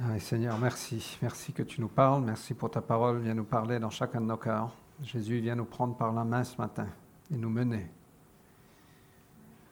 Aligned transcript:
Ah, 0.00 0.18
Seigneur, 0.18 0.58
merci. 0.58 1.18
Merci 1.20 1.52
que 1.52 1.62
tu 1.62 1.80
nous 1.80 1.88
parles. 1.88 2.22
Merci 2.22 2.54
pour 2.54 2.70
ta 2.70 2.80
parole. 2.80 3.20
Viens 3.20 3.34
nous 3.34 3.44
parler 3.44 3.78
dans 3.78 3.90
chacun 3.90 4.20
de 4.20 4.26
nos 4.26 4.36
cœurs. 4.36 4.74
Jésus, 5.02 5.38
viens 5.40 5.54
nous 5.54 5.64
prendre 5.64 5.96
par 5.96 6.12
la 6.12 6.24
main 6.24 6.44
ce 6.44 6.56
matin 6.56 6.86
et 7.30 7.36
nous 7.36 7.50
mener 7.50 7.90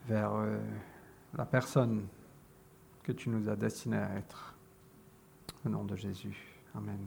vers 0.06 0.34
euh, 0.34 0.58
la 1.36 1.46
personne 1.46 2.06
que 3.02 3.12
tu 3.12 3.30
nous 3.30 3.48
as 3.48 3.56
destinée 3.56 3.96
à 3.96 4.14
être. 4.16 4.54
Au 5.64 5.68
nom 5.68 5.84
de 5.84 5.96
Jésus. 5.96 6.36
Amen. 6.74 7.00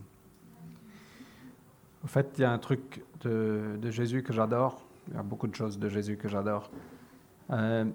Au 2.04 2.08
fait, 2.08 2.34
il 2.38 2.42
y 2.42 2.46
a 2.46 2.52
un 2.52 2.60
truc 2.60 3.04
de, 3.22 3.80
Jésus 3.90 4.24
que 4.24 4.34
j'adore. 4.34 4.84
Il 5.08 5.14
y 5.14 5.18
a 5.18 5.24
beaucoup 5.24 5.48
de 5.48 5.56
choses 5.56 5.78
de 5.80 5.88
Jésus 5.88 6.18
que 6.18 6.28
j'adore. 6.28 6.70
Euh, 7.52 7.86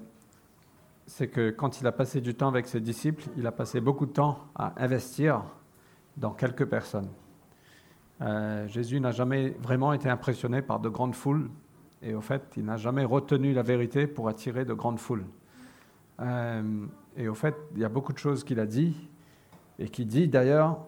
c'est 1.08 1.28
que 1.28 1.48
quand 1.50 1.80
il 1.80 1.86
a 1.86 1.92
passé 1.92 2.20
du 2.20 2.34
temps 2.34 2.48
avec 2.48 2.66
ses 2.66 2.80
disciples, 2.80 3.24
il 3.38 3.46
a 3.46 3.52
passé 3.52 3.80
beaucoup 3.80 4.04
de 4.04 4.12
temps 4.12 4.46
à 4.54 4.74
investir 4.76 5.42
dans 6.18 6.32
quelques 6.32 6.66
personnes. 6.66 7.08
Euh, 8.20 8.68
Jésus 8.68 9.00
n'a 9.00 9.10
jamais 9.10 9.56
vraiment 9.62 9.94
été 9.94 10.10
impressionné 10.10 10.60
par 10.60 10.80
de 10.80 10.90
grandes 10.90 11.14
foules, 11.14 11.48
et 12.02 12.14
au 12.14 12.20
fait, 12.20 12.42
il 12.58 12.64
n'a 12.66 12.76
jamais 12.76 13.06
retenu 13.06 13.54
la 13.54 13.62
vérité 13.62 14.06
pour 14.06 14.28
attirer 14.28 14.66
de 14.66 14.74
grandes 14.74 14.98
foules. 14.98 15.24
Euh, 16.20 16.84
et 17.16 17.26
au 17.26 17.34
fait, 17.34 17.56
il 17.74 17.80
y 17.80 17.84
a 17.86 17.88
beaucoup 17.88 18.12
de 18.12 18.18
choses 18.18 18.44
qu'il 18.44 18.60
a 18.60 18.66
dit, 18.66 18.94
et 19.78 19.88
qui 19.88 20.04
dit 20.04 20.28
d'ailleurs, 20.28 20.78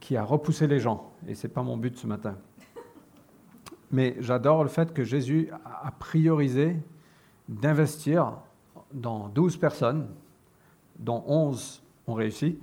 qui 0.00 0.16
a 0.16 0.24
repoussé 0.24 0.66
les 0.66 0.80
gens, 0.80 1.12
et 1.28 1.34
ce 1.34 1.46
n'est 1.46 1.52
pas 1.52 1.62
mon 1.62 1.76
but 1.76 1.98
ce 1.98 2.06
matin. 2.06 2.38
Mais 3.90 4.16
j'adore 4.18 4.62
le 4.62 4.70
fait 4.70 4.94
que 4.94 5.04
Jésus 5.04 5.50
a 5.82 5.90
priorisé 5.90 6.76
d'investir 7.50 8.38
dans 8.94 9.28
12 9.28 9.56
personnes, 9.56 10.06
dont 10.98 11.22
11 11.26 11.82
ont 12.06 12.14
réussi. 12.14 12.58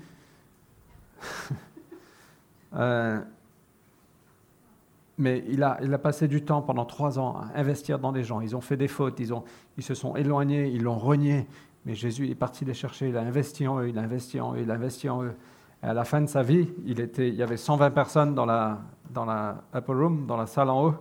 euh, 2.75 3.19
mais 5.17 5.43
il 5.49 5.63
a, 5.63 5.77
il 5.81 5.93
a, 5.93 5.97
passé 5.97 6.27
du 6.27 6.43
temps 6.43 6.61
pendant 6.61 6.85
trois 6.85 7.19
ans 7.19 7.35
à 7.35 7.59
investir 7.59 7.99
dans 7.99 8.13
des 8.13 8.23
gens. 8.23 8.39
Ils 8.39 8.55
ont 8.55 8.61
fait 8.61 8.77
des 8.77 8.87
fautes, 8.87 9.19
ils, 9.19 9.33
ont, 9.33 9.43
ils 9.77 9.83
se 9.83 9.93
sont 9.93 10.15
éloignés, 10.15 10.69
ils 10.69 10.81
l'ont 10.81 10.97
renié. 10.97 11.45
Mais 11.85 11.93
Jésus 11.93 12.29
est 12.29 12.35
parti 12.35 12.65
les 12.65 12.73
chercher, 12.73 13.09
il 13.09 13.17
a 13.17 13.21
investi 13.21 13.67
en 13.67 13.79
eux, 13.79 13.89
il 13.89 13.97
a 13.97 14.01
investi 14.01 14.39
en 14.39 14.53
eux, 14.53 14.61
il 14.61 14.71
a 14.71 14.75
investi 14.75 15.09
en 15.09 15.23
eux. 15.23 15.33
Et 15.83 15.87
à 15.87 15.93
la 15.93 16.03
fin 16.03 16.21
de 16.21 16.27
sa 16.27 16.43
vie, 16.43 16.69
il, 16.85 16.99
était, 16.99 17.29
il 17.29 17.35
y 17.35 17.43
avait 17.43 17.57
120 17.57 17.91
personnes 17.91 18.35
dans 18.35 18.45
la, 18.45 18.79
dans 19.11 19.25
la 19.25 19.63
upper 19.75 19.93
room, 19.93 20.25
dans 20.25 20.37
la 20.37 20.45
salle 20.45 20.69
en 20.69 20.85
haut, 20.85 20.95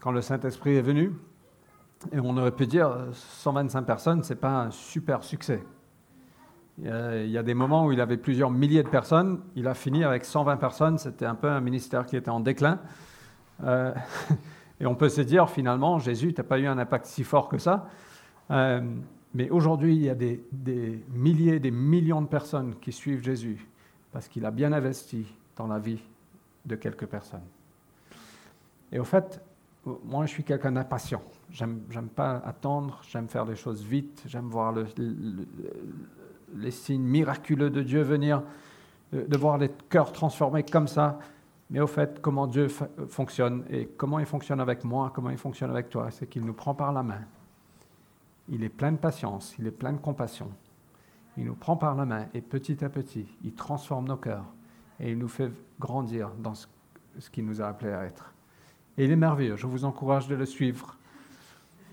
quand 0.00 0.12
le 0.12 0.20
Saint-Esprit 0.20 0.76
est 0.76 0.82
venu. 0.82 1.12
Et 2.10 2.18
on 2.18 2.36
aurait 2.36 2.52
pu 2.52 2.66
dire 2.66 3.08
125 3.12 3.82
personnes, 3.82 4.24
ce 4.24 4.32
n'est 4.32 4.40
pas 4.40 4.62
un 4.62 4.70
super 4.70 5.22
succès. 5.22 5.62
Il 6.78 6.86
y, 7.30 7.38
a, 7.38 7.42
des 7.42 7.54
moments 7.54 7.86
où 7.86 7.92
il 7.92 8.00
avait 8.00 8.16
plusieurs 8.16 8.50
milliers 8.50 8.82
de 8.82 8.88
personnes, 8.88 9.40
il 9.54 9.68
a 9.68 9.74
fini 9.74 10.04
avec 10.04 10.24
120 10.24 10.56
personnes, 10.56 10.98
c'était 10.98 11.26
un 11.26 11.34
peu 11.34 11.48
un 11.48 11.60
ministère 11.60 12.06
qui 12.06 12.16
était 12.16 12.30
en 12.30 12.40
déclin. 12.40 12.80
Euh, 13.62 13.92
et 14.80 14.86
on 14.86 14.94
peut 14.94 15.10
se 15.10 15.20
dire 15.20 15.50
finalement, 15.50 15.98
Jésus, 15.98 16.32
tu 16.32 16.40
n'as 16.40 16.46
pas 16.46 16.58
eu 16.58 16.66
un 16.66 16.78
impact 16.78 17.04
si 17.06 17.24
fort 17.24 17.48
que 17.48 17.58
ça. 17.58 17.88
Euh, 18.50 18.80
mais 19.34 19.50
aujourd'hui, 19.50 19.94
il 19.94 20.02
y 20.02 20.10
a 20.10 20.14
des, 20.14 20.44
des, 20.50 21.04
milliers, 21.10 21.60
des 21.60 21.70
millions 21.70 22.22
de 22.22 22.26
personnes 22.26 22.74
qui 22.80 22.90
suivent 22.90 23.22
Jésus 23.22 23.68
parce 24.10 24.26
qu'il 24.26 24.44
a 24.44 24.50
bien 24.50 24.72
investi 24.72 25.26
dans 25.56 25.66
la 25.66 25.78
vie 25.78 26.02
de 26.64 26.74
quelques 26.74 27.06
personnes. 27.06 27.44
Et 28.90 28.98
au 28.98 29.04
fait, 29.04 29.40
moi, 30.04 30.26
je 30.26 30.30
suis 30.30 30.44
quelqu'un 30.44 30.72
d'impatient. 30.72 31.22
J'aime 31.52 32.08
pas 32.14 32.42
attendre, 32.44 33.00
j'aime 33.06 33.28
faire 33.28 33.44
les 33.44 33.56
choses 33.56 33.82
vite, 33.84 34.22
j'aime 34.26 34.48
voir 34.48 34.72
le, 34.72 34.86
le, 34.96 35.46
les 36.56 36.70
signes 36.70 37.02
miraculeux 37.02 37.68
de 37.68 37.82
Dieu 37.82 38.00
venir, 38.02 38.42
de 39.12 39.36
voir 39.36 39.58
les 39.58 39.70
cœurs 39.90 40.12
transformés 40.12 40.62
comme 40.62 40.88
ça. 40.88 41.18
Mais 41.70 41.80
au 41.80 41.86
fait, 41.86 42.20
comment 42.20 42.46
Dieu 42.46 42.68
fonctionne 43.08 43.64
et 43.70 43.86
comment 43.86 44.18
il 44.18 44.26
fonctionne 44.26 44.60
avec 44.60 44.84
moi, 44.84 45.10
comment 45.14 45.30
il 45.30 45.38
fonctionne 45.38 45.70
avec 45.70 45.88
toi, 45.90 46.10
c'est 46.10 46.26
qu'il 46.26 46.44
nous 46.44 46.52
prend 46.54 46.74
par 46.74 46.92
la 46.92 47.02
main. 47.02 47.20
Il 48.48 48.64
est 48.64 48.68
plein 48.68 48.92
de 48.92 48.98
patience, 48.98 49.54
il 49.58 49.66
est 49.66 49.70
plein 49.72 49.92
de 49.92 49.98
compassion. 49.98 50.50
Il 51.36 51.44
nous 51.44 51.54
prend 51.54 51.76
par 51.76 51.94
la 51.94 52.04
main 52.04 52.26
et 52.34 52.42
petit 52.42 52.84
à 52.84 52.88
petit, 52.90 53.26
il 53.42 53.54
transforme 53.54 54.06
nos 54.06 54.16
cœurs 54.16 54.44
et 55.00 55.12
il 55.12 55.18
nous 55.18 55.28
fait 55.28 55.50
grandir 55.80 56.30
dans 56.38 56.54
ce, 56.54 56.66
ce 57.18 57.30
qu'il 57.30 57.46
nous 57.46 57.62
a 57.62 57.66
appelé 57.66 57.92
à 57.92 58.04
être. 58.04 58.34
Et 58.98 59.04
il 59.04 59.10
est 59.10 59.16
merveilleux. 59.16 59.56
Je 59.56 59.66
vous 59.66 59.86
encourage 59.86 60.28
de 60.28 60.34
le 60.34 60.44
suivre 60.44 60.98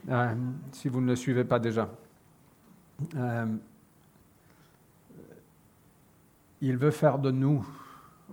euh, 0.10 0.34
si 0.72 0.90
vous 0.90 1.02
ne 1.02 1.08
le 1.08 1.16
suivez 1.16 1.44
pas 1.44 1.60
déjà. 1.60 1.90
Euh, 3.16 3.46
il 6.62 6.78
veut 6.78 6.92
faire 6.92 7.20
de 7.20 7.32
nous, 7.32 7.66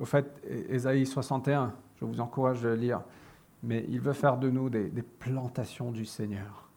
au 0.01 0.05
fait, 0.05 0.43
Ésaïe 0.69 1.07
61, 1.07 1.73
je 2.01 2.05
vous 2.05 2.21
encourage 2.21 2.63
de 2.63 2.69
le 2.69 2.75
lire, 2.75 3.03
mais 3.63 3.85
il 3.89 4.01
veut 4.01 4.15
faire 4.15 4.39
de 4.39 4.51
nous 4.51 4.71
des, 4.71 4.91
plantations 5.19 5.93
du 5.93 6.05
Seigneur. 6.05 6.69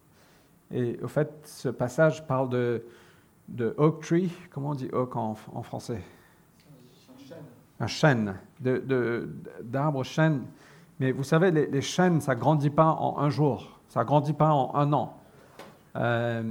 Et 0.72 1.00
au 1.02 1.08
fait, 1.08 1.32
ce 1.46 1.70
passage 1.70 2.28
parle 2.28 2.50
de, 2.50 2.84
de 3.48 3.74
oak 3.78 4.02
tree, 4.02 4.32
comment 4.52 4.72
on 4.72 4.76
dit 4.76 4.90
oak 4.92 5.16
en, 5.16 5.34
français? 5.64 6.02
Un 7.80 7.88
chêne, 7.88 8.36
d'arbres 8.60 10.00
de, 10.00 10.04
chênes. 10.04 10.44
Mais 11.00 11.14
vous 11.14 11.24
savez, 11.24 11.50
les, 11.50 11.68
les 11.68 11.82
chênes, 11.82 12.20
ça 12.20 12.36
ne 12.36 12.40
grandit 12.40 12.70
pas 12.70 12.88
en 12.88 13.20
un 13.20 13.30
jour, 13.30 13.79
ça 13.90 14.02
ne 14.02 14.06
grandit 14.06 14.34
pas 14.34 14.52
en 14.52 14.74
un 14.76 14.94
an. 14.94 15.18
Euh, 15.96 16.44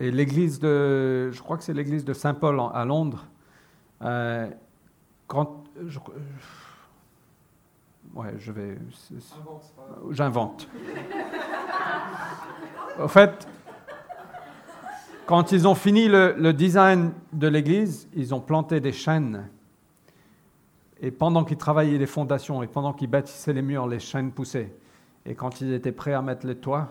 et 0.00 0.10
l'église 0.10 0.58
de, 0.58 1.30
je 1.30 1.40
crois 1.40 1.56
que 1.56 1.62
c'est 1.62 1.74
l'église 1.74 2.04
de 2.04 2.12
Saint-Paul 2.12 2.60
à 2.74 2.84
Londres, 2.84 3.26
euh, 4.02 4.48
quand, 5.28 5.64
je, 5.86 5.98
ouais, 8.14 8.34
je 8.38 8.52
vais. 8.52 8.78
J'invente. 10.10 10.68
Au 12.98 13.08
fait, 13.08 13.46
quand 15.26 15.52
ils 15.52 15.68
ont 15.68 15.74
fini 15.74 16.08
le, 16.08 16.34
le 16.36 16.52
design 16.52 17.12
de 17.32 17.46
l'église, 17.46 18.08
ils 18.14 18.34
ont 18.34 18.40
planté 18.40 18.80
des 18.80 18.92
chênes. 18.92 19.48
Et 21.00 21.10
pendant 21.10 21.44
qu'ils 21.44 21.58
travaillaient 21.58 21.98
les 21.98 22.06
fondations 22.06 22.62
et 22.62 22.66
pendant 22.66 22.92
qu'ils 22.92 23.10
bâtissaient 23.10 23.52
les 23.52 23.62
murs, 23.62 23.86
les 23.86 24.00
chênes 24.00 24.32
poussaient. 24.32 24.72
Et 25.26 25.34
quand 25.34 25.60
ils 25.60 25.72
étaient 25.72 25.92
prêts 25.92 26.14
à 26.14 26.22
mettre 26.22 26.46
les 26.46 26.56
toits, 26.56 26.88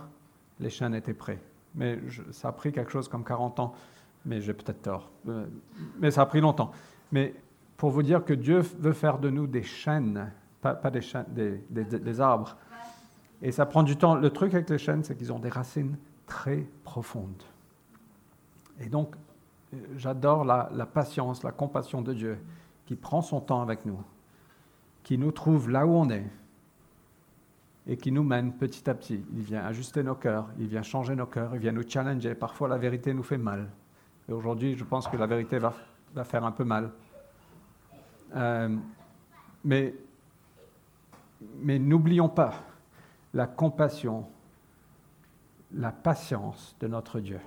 les 0.59 0.69
chênes 0.69 0.95
étaient 0.95 1.13
prêts. 1.13 1.39
Mais 1.75 1.99
ça 2.31 2.49
a 2.49 2.51
pris 2.51 2.71
quelque 2.71 2.91
chose 2.91 3.07
comme 3.07 3.23
40 3.23 3.59
ans, 3.59 3.73
mais 4.25 4.41
j'ai 4.41 4.53
peut-être 4.53 4.81
tort. 4.81 5.09
Euh, 5.27 5.45
mais 5.99 6.11
ça 6.11 6.21
a 6.21 6.25
pris 6.25 6.41
longtemps. 6.41 6.71
Mais 7.11 7.33
pour 7.77 7.89
vous 7.89 8.03
dire 8.03 8.23
que 8.23 8.33
Dieu 8.33 8.59
veut 8.59 8.93
faire 8.93 9.19
de 9.19 9.29
nous 9.29 9.47
des 9.47 9.63
chênes, 9.63 10.31
pas, 10.61 10.75
des, 10.91 12.21
arbres. 12.21 12.55
Et 13.41 13.51
ça 13.51 13.65
prend 13.65 13.83
du 13.83 13.97
temps. 13.97 14.15
Le 14.15 14.29
truc 14.29 14.53
avec 14.53 14.69
les 14.69 14.77
chênes, 14.77 15.03
c'est 15.03 15.15
qu'ils 15.15 15.33
ont 15.33 15.39
des 15.39 15.49
racines 15.49 15.97
très 16.27 16.67
profondes. 16.83 17.43
Et 18.79 18.87
donc, 18.87 19.15
j'adore 19.97 20.45
la, 20.45 20.69
la, 20.73 20.85
patience, 20.85 21.43
la 21.43 21.51
compassion 21.51 22.01
de 22.01 22.13
Dieu 22.13 22.37
qui 22.85 22.95
prend 22.95 23.21
son 23.21 23.41
temps 23.41 23.61
avec 23.61 23.85
nous, 23.85 23.99
qui 25.03 25.17
nous 25.17 25.31
trouve 25.31 25.69
là 25.69 25.87
où 25.87 25.95
on 25.95 26.09
est 26.09 26.25
et 27.87 27.97
qui 27.97 28.11
nous 28.11 28.23
mène 28.23 28.53
petit 28.53 28.89
à 28.89 28.93
petit. 28.93 29.23
Il 29.33 29.41
vient 29.41 29.65
ajuster 29.65 30.03
nos 30.03 30.15
cœurs, 30.15 30.47
il 30.59 30.67
vient 30.67 30.83
changer 30.83 31.15
nos 31.15 31.25
cœurs, 31.25 31.51
il 31.55 31.59
vient 31.59 31.71
nous 31.71 31.87
challenger. 31.87 32.35
Parfois, 32.35 32.67
la 32.67 32.77
vérité 32.77 33.13
nous 33.13 33.23
fait 33.23 33.37
mal. 33.37 33.69
Et 34.29 34.33
aujourd'hui, 34.33 34.77
je 34.77 34.83
pense 34.83 35.07
que 35.07 35.17
la 35.17 35.25
vérité 35.25 35.57
va 35.57 36.23
faire 36.23 36.45
un 36.45 36.51
peu 36.51 36.63
mal. 36.63 36.91
Euh, 38.35 38.77
mais 39.63 39.93
n'oublions 41.55 42.29
pas 42.29 42.53
la 43.33 43.47
compassion, 43.47 44.27
la 45.73 45.91
patience 45.91 46.75
de 46.79 46.87
notre 46.87 47.19
Dieu. 47.19 47.39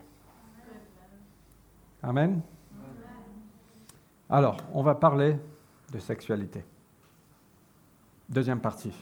Amen. 2.02 2.40
Alors, 4.28 4.56
on 4.72 4.82
va 4.82 4.94
parler 4.94 5.38
de 5.92 5.98
sexualité. 5.98 6.64
Deuxième 8.28 8.60
partie. 8.60 8.92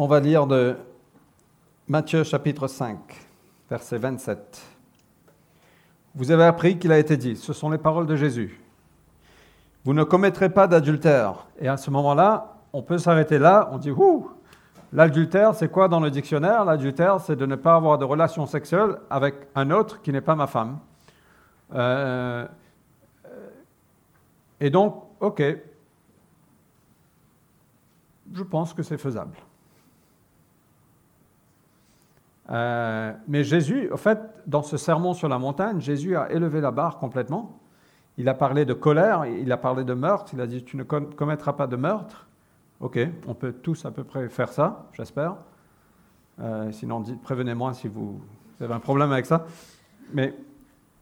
On 0.00 0.06
va 0.06 0.18
lire 0.18 0.46
de 0.46 0.76
Matthieu 1.86 2.24
chapitre 2.24 2.68
5, 2.68 2.96
verset 3.68 3.98
27. 3.98 4.62
Vous 6.14 6.30
avez 6.30 6.44
appris 6.44 6.78
qu'il 6.78 6.90
a 6.90 6.98
été 6.98 7.18
dit, 7.18 7.36
ce 7.36 7.52
sont 7.52 7.68
les 7.68 7.76
paroles 7.76 8.06
de 8.06 8.16
Jésus. 8.16 8.62
Vous 9.84 9.92
ne 9.92 10.02
commettrez 10.02 10.48
pas 10.48 10.66
d'adultère. 10.66 11.48
Et 11.58 11.68
à 11.68 11.76
ce 11.76 11.90
moment-là, 11.90 12.56
on 12.72 12.80
peut 12.80 12.96
s'arrêter 12.96 13.38
là, 13.38 13.68
on 13.72 13.76
dit, 13.76 13.90
ouh, 13.90 14.30
l'adultère, 14.90 15.54
c'est 15.54 15.70
quoi 15.70 15.86
dans 15.86 16.00
le 16.00 16.10
dictionnaire? 16.10 16.64
L'adultère, 16.64 17.20
c'est 17.20 17.36
de 17.36 17.44
ne 17.44 17.56
pas 17.56 17.74
avoir 17.74 17.98
de 17.98 18.06
relation 18.06 18.46
sexuelle 18.46 18.96
avec 19.10 19.34
un 19.54 19.70
autre 19.70 20.00
qui 20.00 20.12
n'est 20.12 20.22
pas 20.22 20.34
ma 20.34 20.46
femme. 20.46 20.78
Euh, 21.74 22.48
et 24.60 24.70
donc, 24.70 24.96
ok, 25.20 25.42
je 28.32 28.42
pense 28.44 28.72
que 28.72 28.82
c'est 28.82 28.96
faisable. 28.96 29.36
Euh, 32.50 33.12
mais 33.28 33.44
Jésus, 33.44 33.90
en 33.92 33.96
fait, 33.96 34.18
dans 34.46 34.62
ce 34.62 34.76
sermon 34.76 35.14
sur 35.14 35.28
la 35.28 35.38
montagne, 35.38 35.80
Jésus 35.80 36.16
a 36.16 36.30
élevé 36.32 36.60
la 36.60 36.70
barre 36.70 36.98
complètement. 36.98 37.60
Il 38.18 38.28
a 38.28 38.34
parlé 38.34 38.64
de 38.64 38.74
colère, 38.74 39.24
il 39.24 39.50
a 39.52 39.56
parlé 39.56 39.84
de 39.84 39.94
meurtre, 39.94 40.32
il 40.34 40.40
a 40.40 40.46
dit 40.46 40.64
tu 40.64 40.76
ne 40.76 40.82
commettras 40.82 41.52
pas 41.52 41.66
de 41.66 41.76
meurtre. 41.76 42.26
Ok, 42.80 42.98
on 43.26 43.34
peut 43.34 43.52
tous 43.52 43.84
à 43.84 43.90
peu 43.90 44.04
près 44.04 44.28
faire 44.28 44.52
ça, 44.52 44.86
j'espère. 44.92 45.36
Euh, 46.40 46.72
sinon, 46.72 47.04
prévenez-moi 47.22 47.74
si 47.74 47.88
vous, 47.88 48.20
avez 48.60 48.74
un 48.74 48.80
problème 48.80 49.12
avec 49.12 49.26
ça. 49.26 49.46
Mais, 50.12 50.34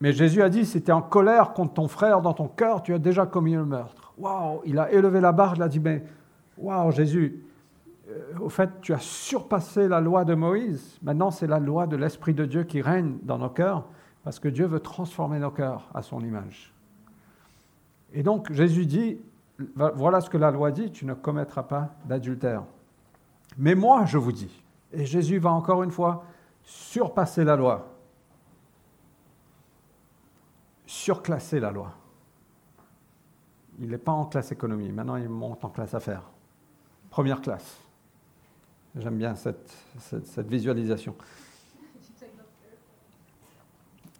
mais 0.00 0.12
Jésus 0.12 0.42
a 0.42 0.48
dit 0.48 0.66
si 0.66 0.82
tu 0.82 0.90
es 0.90 0.92
en 0.92 1.02
colère 1.02 1.52
contre 1.54 1.74
ton 1.74 1.88
frère 1.88 2.20
dans 2.20 2.34
ton 2.34 2.48
cœur, 2.48 2.82
tu 2.82 2.92
as 2.92 2.98
déjà 2.98 3.26
commis 3.26 3.54
le 3.54 3.64
meurtre. 3.64 4.12
Waouh, 4.18 4.60
il 4.66 4.78
a 4.78 4.90
élevé 4.92 5.20
la 5.20 5.32
barre, 5.32 5.54
il 5.56 5.62
a 5.62 5.68
dit 5.68 5.80
mais 5.80 6.04
waouh, 6.58 6.90
Jésus, 6.90 7.44
au 8.40 8.48
fait, 8.48 8.70
tu 8.80 8.92
as 8.94 8.98
surpassé 8.98 9.88
la 9.88 10.00
loi 10.00 10.24
de 10.24 10.34
Moïse. 10.34 10.98
Maintenant, 11.02 11.30
c'est 11.30 11.46
la 11.46 11.58
loi 11.58 11.86
de 11.86 11.96
l'Esprit 11.96 12.34
de 12.34 12.44
Dieu 12.44 12.64
qui 12.64 12.80
règne 12.80 13.18
dans 13.22 13.38
nos 13.38 13.50
cœurs, 13.50 13.86
parce 14.24 14.38
que 14.38 14.48
Dieu 14.48 14.66
veut 14.66 14.80
transformer 14.80 15.38
nos 15.38 15.50
cœurs 15.50 15.88
à 15.94 16.02
son 16.02 16.20
image. 16.20 16.74
Et 18.12 18.22
donc, 18.22 18.52
Jésus 18.52 18.86
dit, 18.86 19.20
voilà 19.76 20.20
ce 20.20 20.30
que 20.30 20.38
la 20.38 20.50
loi 20.50 20.70
dit, 20.70 20.90
tu 20.90 21.04
ne 21.04 21.14
commettras 21.14 21.64
pas 21.64 21.94
d'adultère. 22.04 22.64
Mais 23.56 23.74
moi, 23.74 24.04
je 24.04 24.18
vous 24.18 24.32
dis, 24.32 24.64
et 24.92 25.04
Jésus 25.04 25.38
va 25.38 25.50
encore 25.50 25.82
une 25.82 25.90
fois 25.90 26.24
surpasser 26.62 27.44
la 27.44 27.56
loi, 27.56 27.94
surclasser 30.86 31.60
la 31.60 31.70
loi. 31.70 31.92
Il 33.80 33.90
n'est 33.90 33.98
pas 33.98 34.12
en 34.12 34.24
classe 34.26 34.52
économie, 34.52 34.90
maintenant 34.90 35.16
il 35.16 35.28
monte 35.28 35.64
en 35.64 35.68
classe 35.68 35.94
affaires. 35.94 36.24
Première 37.10 37.40
classe. 37.40 37.87
J'aime 38.96 39.18
bien 39.18 39.34
cette, 39.34 40.48
visualisation. 40.48 41.14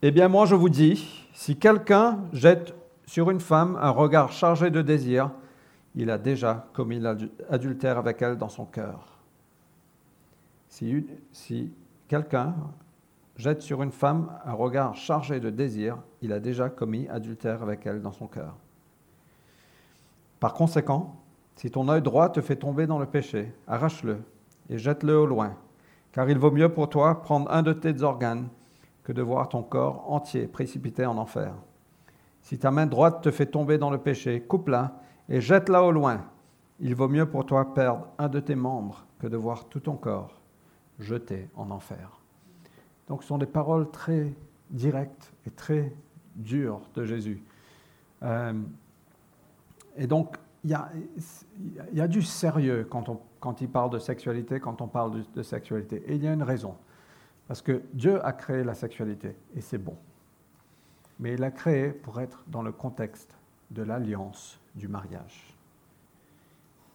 Eh 0.02 0.10
bien, 0.10 0.28
moi, 0.28 0.46
je 0.46 0.54
vous 0.54 0.68
dis, 0.68 1.26
si 1.32 1.56
quelqu'un 1.56 2.20
jette 2.32 2.74
sur 3.06 3.30
une 3.30 3.40
femme 3.40 3.76
un 3.80 3.90
regard 3.90 4.30
chargé 4.30 4.70
de 4.70 4.82
désir, 4.82 5.30
il 5.94 6.10
a 6.10 6.18
déjà 6.18 6.68
commis 6.74 7.00
l'adultère 7.00 7.98
avec 7.98 8.22
elle 8.22 8.36
dans 8.36 8.48
son 8.48 8.66
cœur. 8.66 9.18
Si, 10.68 11.06
si 11.32 11.72
quelqu'un 12.06 12.54
jette 13.36 13.62
sur 13.62 13.82
une 13.82 13.90
femme 13.90 14.30
un 14.44 14.52
regard 14.52 14.94
chargé 14.94 15.40
de 15.40 15.50
désir, 15.50 15.98
il 16.22 16.32
a 16.32 16.38
déjà 16.38 16.68
commis 16.68 17.08
adultère 17.08 17.62
avec 17.62 17.86
elle 17.86 18.02
dans 18.02 18.12
son 18.12 18.26
cœur. 18.26 18.54
Par 20.38 20.52
conséquent, 20.52 21.16
si 21.56 21.70
ton 21.70 21.88
œil 21.88 22.02
droit 22.02 22.28
te 22.28 22.40
fait 22.40 22.56
tomber 22.56 22.86
dans 22.86 23.00
le 23.00 23.06
péché, 23.06 23.52
arrache-le 23.66 24.18
et 24.68 24.78
jette-le 24.78 25.18
au 25.18 25.26
loin, 25.26 25.54
car 26.12 26.28
il 26.30 26.38
vaut 26.38 26.50
mieux 26.50 26.68
pour 26.68 26.88
toi 26.88 27.22
prendre 27.22 27.50
un 27.50 27.62
de 27.62 27.72
tes 27.72 28.02
organes 28.02 28.48
que 29.02 29.12
de 29.12 29.22
voir 29.22 29.48
ton 29.48 29.62
corps 29.62 30.10
entier 30.10 30.46
précipité 30.46 31.06
en 31.06 31.16
enfer. 31.16 31.54
Si 32.42 32.58
ta 32.58 32.70
main 32.70 32.86
droite 32.86 33.22
te 33.22 33.30
fait 33.30 33.46
tomber 33.46 33.78
dans 33.78 33.90
le 33.90 33.98
péché, 33.98 34.40
coupe-la 34.40 35.00
et 35.28 35.40
jette-la 35.40 35.82
au 35.82 35.92
loin. 35.92 36.24
Il 36.80 36.94
vaut 36.94 37.08
mieux 37.08 37.26
pour 37.26 37.44
toi 37.44 37.74
perdre 37.74 38.08
un 38.18 38.28
de 38.28 38.40
tes 38.40 38.54
membres 38.54 39.06
que 39.18 39.26
de 39.26 39.36
voir 39.36 39.66
tout 39.66 39.80
ton 39.80 39.96
corps 39.96 40.40
jeté 40.98 41.48
en 41.56 41.70
enfer. 41.70 42.20
Donc 43.08 43.22
ce 43.22 43.28
sont 43.28 43.38
des 43.38 43.46
paroles 43.46 43.90
très 43.90 44.34
directes 44.70 45.32
et 45.46 45.50
très 45.50 45.92
dures 46.36 46.80
de 46.94 47.04
Jésus. 47.04 47.42
Euh, 48.22 48.52
et 49.96 50.06
donc 50.06 50.36
il 50.64 50.70
y, 50.70 52.00
a, 52.00 52.08
du 52.08 52.22
sérieux 52.22 52.86
quand, 52.90 53.08
il 53.60 53.68
parle 53.68 53.90
de 53.90 53.98
sexualité, 53.98 54.60
quand 54.60 54.80
on 54.80 54.88
parle 54.88 55.24
de, 55.34 55.42
sexualité. 55.42 56.02
Et 56.06 56.14
il 56.16 56.24
y 56.24 56.28
a 56.28 56.32
une 56.32 56.42
raison. 56.42 56.76
Parce 57.46 57.62
que 57.62 57.82
Dieu 57.92 58.24
a 58.24 58.32
créé 58.32 58.64
la 58.64 58.74
sexualité, 58.74 59.36
et 59.54 59.60
c'est 59.60 59.78
bon. 59.78 59.96
Mais 61.18 61.34
il 61.34 61.40
l'a 61.40 61.50
créé 61.50 61.90
pour 61.90 62.20
être 62.20 62.44
dans 62.46 62.62
le 62.62 62.72
contexte 62.72 63.34
de 63.70 63.82
l'alliance 63.82 64.60
du 64.74 64.88
mariage. 64.88 65.54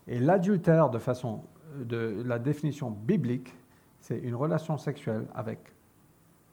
Et 0.08 0.20
l'adultère, 0.20 0.90
de 0.90 1.00
façon 1.00 1.44
de 1.76 2.22
la 2.26 2.40
définition 2.40 2.92
biblique, 2.92 3.54
c'est 4.00 4.20
une 4.20 4.36
relation 4.36 4.78
sexuelle 4.78 5.26
avec 5.34 5.60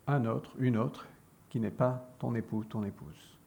un 0.06 0.24
autre, 0.24 0.52
une 0.58 0.76
autre, 0.76 1.06
qui 1.48 1.60
n'est 1.60 1.70
pas 1.70 2.08
ton 2.18 2.34
époux, 2.34 2.64
ton 2.64 2.84
épouse. 2.84 3.38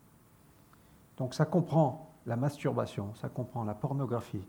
Donc 1.18 1.34
ça 1.34 1.46
comprend 1.46 2.14
la 2.26 2.36
masturbation, 2.36 3.14
ça 3.16 3.30
comprend 3.30 3.64
la 3.64 3.74
pornographie. 3.74 4.46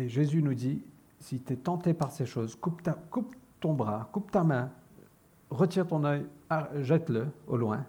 Et 0.00 0.08
Jésus 0.08 0.42
nous 0.42 0.54
dit, 0.54 0.82
si 1.18 1.40
tu 1.40 1.52
es 1.52 1.56
tenté 1.56 1.92
par 1.92 2.10
ces 2.10 2.24
choses, 2.24 2.56
coupe, 2.56 2.80
ton 3.60 3.74
bras, 3.74 4.08
coupe 4.12 4.30
ta 4.30 4.42
main, 4.42 4.70
retire 5.50 5.86
ton 5.86 6.04
œil, 6.04 6.24
ah, 6.48 6.70
jette-le 6.80 7.26
au 7.46 7.58
loin, 7.58 7.84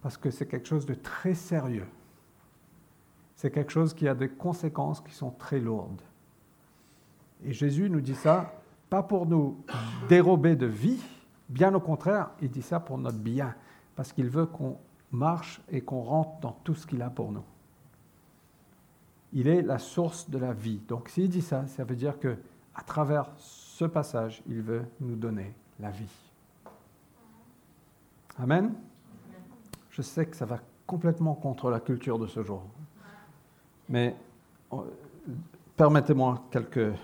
parce 0.00 0.16
que 0.16 0.30
c'est 0.30 0.46
quelque 0.46 0.68
chose 0.68 0.86
de 0.86 0.94
très 0.94 1.34
sérieux. 1.34 1.88
C'est 3.34 3.50
quelque 3.50 3.72
chose 3.72 3.94
qui 3.94 4.06
a 4.06 4.14
des 4.14 4.28
conséquences 4.28 5.00
qui 5.00 5.12
sont 5.12 5.32
très 5.32 5.58
lourdes. 5.58 6.02
Et 7.42 7.52
Jésus 7.52 7.90
nous 7.90 8.00
dit 8.00 8.14
ça, 8.14 8.52
pas 8.88 9.02
pour 9.02 9.26
nous 9.26 9.58
dérober 10.08 10.54
de 10.54 10.66
vie, 10.66 11.02
bien 11.48 11.74
au 11.74 11.80
contraire, 11.80 12.30
il 12.40 12.50
dit 12.50 12.62
ça 12.62 12.78
pour 12.78 12.96
notre 12.96 13.18
bien, 13.18 13.56
parce 13.96 14.12
qu'il 14.12 14.28
veut 14.28 14.46
qu'on 14.46 14.78
marche 15.10 15.60
et 15.68 15.80
qu'on 15.80 16.02
rentre 16.02 16.38
dans 16.38 16.52
tout 16.62 16.76
ce 16.76 16.86
qu'il 16.86 17.02
a 17.02 17.10
pour 17.10 17.32
nous. 17.32 17.44
Il 19.32 19.48
est 19.48 19.62
la 19.62 19.78
source 19.78 20.28
de 20.28 20.38
la 20.38 20.52
vie. 20.52 20.80
Donc 20.88 21.08
s'il 21.08 21.28
dit 21.28 21.42
ça, 21.42 21.66
ça 21.66 21.84
veut 21.84 21.96
dire 21.96 22.18
que 22.18 22.36
à 22.74 22.82
travers 22.82 23.30
ce 23.36 23.84
passage, 23.84 24.42
il 24.48 24.62
veut 24.62 24.84
nous 25.00 25.16
donner 25.16 25.54
la 25.78 25.90
vie. 25.90 26.10
Amen. 28.38 28.72
Je 29.90 30.02
sais 30.02 30.26
que 30.26 30.36
ça 30.36 30.46
va 30.46 30.58
complètement 30.86 31.34
contre 31.34 31.70
la 31.70 31.80
culture 31.80 32.18
de 32.18 32.26
ce 32.26 32.42
jour. 32.42 32.62
Mais 33.88 34.16
euh, 34.72 34.78
permettez-moi 35.76 36.42
quelques... 36.50 36.94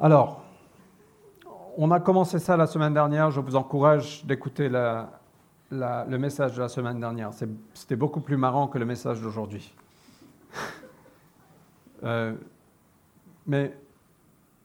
Alors, 0.00 0.42
on 1.76 1.90
a 1.90 2.00
commencé 2.00 2.38
ça 2.38 2.56
la 2.56 2.66
semaine 2.66 2.94
dernière. 2.94 3.30
Je 3.30 3.40
vous 3.40 3.54
encourage 3.54 4.24
d'écouter 4.24 4.68
le 5.72 6.18
message 6.18 6.54
de 6.54 6.60
la 6.60 6.68
semaine 6.68 7.00
dernière. 7.00 7.30
C'était 7.74 7.96
beaucoup 7.96 8.20
plus 8.20 8.36
marrant 8.36 8.68
que 8.68 8.78
le 8.78 8.84
message 8.84 9.20
d'aujourd'hui. 9.20 9.74
Euh, 12.04 12.34
mais 13.46 13.72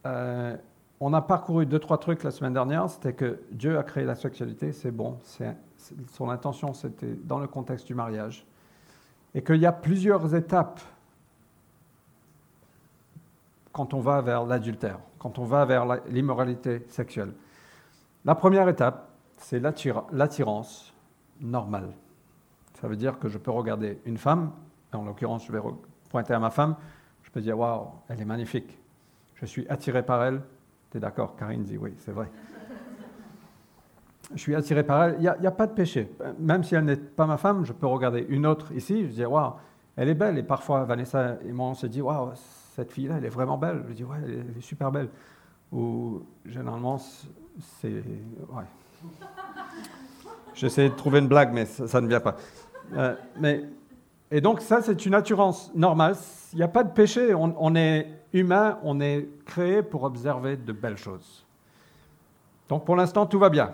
euh, 0.08 0.58
on 1.00 1.13
a 1.13 1.22
parcouru 1.22 1.67
deux, 1.67 1.77
trois 1.77 2.00
trucs 2.00 2.24
la 2.24 2.31
semaine 2.31 2.53
dernière. 2.53 2.89
C'était 2.89 3.13
que 3.13 3.39
Dieu 3.51 3.77
a 3.77 3.84
créé 3.84 4.05
la 4.05 4.15
sexualité, 4.15 4.72
c'est 4.72 4.89
bon. 4.89 5.20
son 6.13 6.31
intention, 6.31 6.74
c'était 6.74 7.13
dans 7.25 7.38
le 7.38 7.46
contexte 7.46 7.86
du 7.86 7.93
mariage. 7.93 8.43
Et 9.36 9.43
qu'il 9.43 9.58
y 9.58 9.67
a 9.67 9.72
plusieurs 9.72 10.34
étapes 10.34 10.81
quand 13.72 13.93
on 13.93 14.00
va 14.00 14.20
vers 14.22 14.43
l'adultère, 14.43 14.98
quand 15.20 15.38
on 15.38 15.43
va 15.43 15.63
vers 15.63 15.86
l'immoralité 16.08 16.88
sexuelle. 16.89 17.34
La 18.25 18.34
première 18.34 18.67
étape, 18.67 19.12
c'est 19.38 19.60
l'attirance 19.60 20.91
normale. 21.41 21.94
Ça 22.79 22.88
veut 22.88 22.96
dire 22.96 23.20
que 23.20 23.27
je 23.27 23.38
peux 23.38 23.51
regarder 23.51 24.00
une 24.06 24.17
femme, 24.17 24.51
en 24.94 25.03
l'occurrence, 25.03 25.46
je 25.46 25.51
vais 25.51 25.60
pointer 26.10 26.34
à 26.34 26.39
ma 26.39 26.50
femme, 26.50 26.75
je 27.24 27.32
peux 27.32 27.41
dire 27.41 27.58
Waouh, 27.58 27.88
elle 28.10 28.22
est 28.22 28.25
magnifique. 28.25 28.77
Je 29.36 29.46
suis 29.46 29.67
attiré 29.67 30.03
par 30.03 30.24
elle. 30.24 30.41
Tu 30.91 30.98
es 30.98 31.00
d'accord 31.00 31.36
Karine 31.36 31.63
dit 31.63 31.77
Oui, 31.77 31.94
c'est 32.00 32.12
vrai. 32.12 32.29
je 34.34 34.39
suis 34.39 34.56
attiré 34.56 34.84
par 34.84 35.03
elle. 35.03 35.15
Il 35.20 35.36
n'y 35.39 35.48
a, 35.48 35.51
pas 35.51 35.67
de 35.67 35.74
péché. 35.74 36.12
Même 36.39 36.63
si 36.63 36.75
elle 36.75 36.86
n'est 36.86 36.96
pas 36.96 37.25
ma 37.25 37.38
femme, 37.38 37.65
je 37.65 37.74
peux 37.74 37.88
regarder 37.88 38.25
une 38.29 38.46
autre 38.46 38.72
ici. 38.72 39.08
Je 39.08 39.12
dis 39.12 39.25
Waouh, 39.25 39.53
elle 39.96 40.10
est 40.10 40.15
belle. 40.15 40.38
Et 40.38 40.44
parfois, 40.44 40.84
Vanessa 40.86 41.38
et 41.46 41.51
moi, 41.51 41.67
on 41.67 41.74
se 41.74 41.88
dit 41.88 42.01
Waouh, 42.01 42.32
cette 42.77 42.91
fille-là, 42.91 43.15
elle 43.17 43.25
est 43.25 43.29
vraiment 43.29 43.58
belle. 43.58 43.84
Je 43.89 43.94
dis, 43.94 44.03
ouais, 44.03 44.17
elle 44.24 44.53
est 44.56 44.62
super 44.62 44.91
belle. 44.91 45.10
Ou 45.72 46.22
généralement, 46.46 47.00
c'est. 47.00 48.03
Ouais. 48.50 48.63
J'essaie 50.57 50.89
de 50.89 50.95
trouver 50.95 51.19
une 51.19 51.27
blague, 51.27 51.53
mais 51.53 51.65
ça, 51.65 52.01
ne 52.01 52.07
vient 52.07 52.19
pas. 52.19 52.35
Euh, 52.95 53.15
mais, 53.39 53.63
et 54.31 54.41
donc, 54.41 54.61
ça, 54.61 54.81
c'est 54.81 55.05
une 55.05 55.13
assurance 55.13 55.71
normale. 55.75 56.15
Il 56.51 56.57
n'y 56.57 56.63
a 56.63 56.67
pas 56.67 56.83
de 56.83 56.91
péché. 56.91 57.33
On, 57.35 57.75
est 57.75 58.07
humain, 58.33 58.79
on 58.83 58.99
est 58.99 59.29
créé 59.45 59.83
pour 59.83 60.03
observer 60.03 60.57
de 60.57 60.71
belles 60.71 60.97
choses. 60.97 61.45
Donc, 62.69 62.85
pour 62.85 62.95
l'instant, 62.95 63.27
tout 63.27 63.37
va 63.37 63.49
bien. 63.49 63.71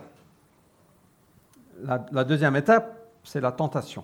La 1.83 2.23
deuxième 2.23 2.55
étape, 2.57 3.07
c'est 3.23 3.41
la 3.41 3.51
tentation. 3.51 4.03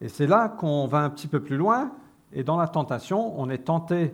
Et 0.00 0.08
c'est 0.08 0.26
là 0.26 0.48
qu'on 0.48 0.86
va 0.86 1.00
un 1.00 1.10
petit 1.10 1.26
peu 1.26 1.40
plus 1.40 1.56
loin 1.56 1.92
et 2.32 2.42
dans 2.42 2.56
la 2.56 2.68
tentation, 2.68 3.38
on 3.40 3.50
est 3.50 3.58
tenté 3.58 4.12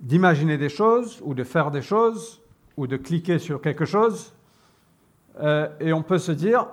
d'imaginer 0.00 0.58
des 0.58 0.68
choses 0.68 1.20
ou 1.24 1.34
de 1.34 1.44
faire 1.44 1.70
des 1.70 1.82
choses 1.82 2.40
ou 2.76 2.86
de 2.86 2.96
cliquer 2.96 3.38
sur 3.38 3.60
quelque 3.60 3.84
chose. 3.84 4.32
Euh, 5.40 5.68
et 5.80 5.92
on 5.92 6.02
peut 6.02 6.18
se 6.18 6.32
dire, 6.32 6.66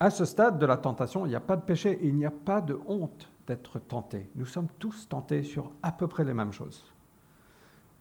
à, 0.00 0.10
ce 0.10 0.24
stade 0.24 0.58
de 0.58 0.66
la 0.66 0.76
tentation, 0.76 1.26
il 1.26 1.30
n'y 1.30 1.34
a 1.34 1.40
pas 1.40 1.56
de 1.56 1.62
péché 1.62 1.98
il 2.02 2.14
n'y 2.14 2.26
a 2.26 2.30
pas 2.30 2.60
de 2.60 2.78
honte 2.86 3.30
d'être 3.46 3.78
tenté. 3.78 4.28
Nous 4.34 4.46
sommes 4.46 4.68
tous 4.78 5.08
tentés 5.08 5.42
sur 5.42 5.70
à 5.82 5.92
peu 5.92 6.06
près 6.06 6.24
les 6.24 6.34
mêmes 6.34 6.52
choses. 6.52 6.84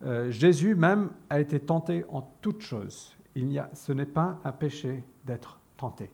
Euh, 0.06 0.30
Jésus 0.32 0.76
même 0.76 1.12
a 1.30 1.40
été 1.40 1.60
tenté 1.60 2.06
en 2.10 2.22
toutes 2.42 2.62
choses. 2.62 3.16
Il 3.36 3.52
y 3.52 3.60
a, 3.60 3.70
ce 3.74 3.94
n'est 3.94 4.06
pas 4.06 4.38
un 4.44 4.52
péché 4.52 5.04
d'être 5.26 5.60
tenté. 5.78 6.10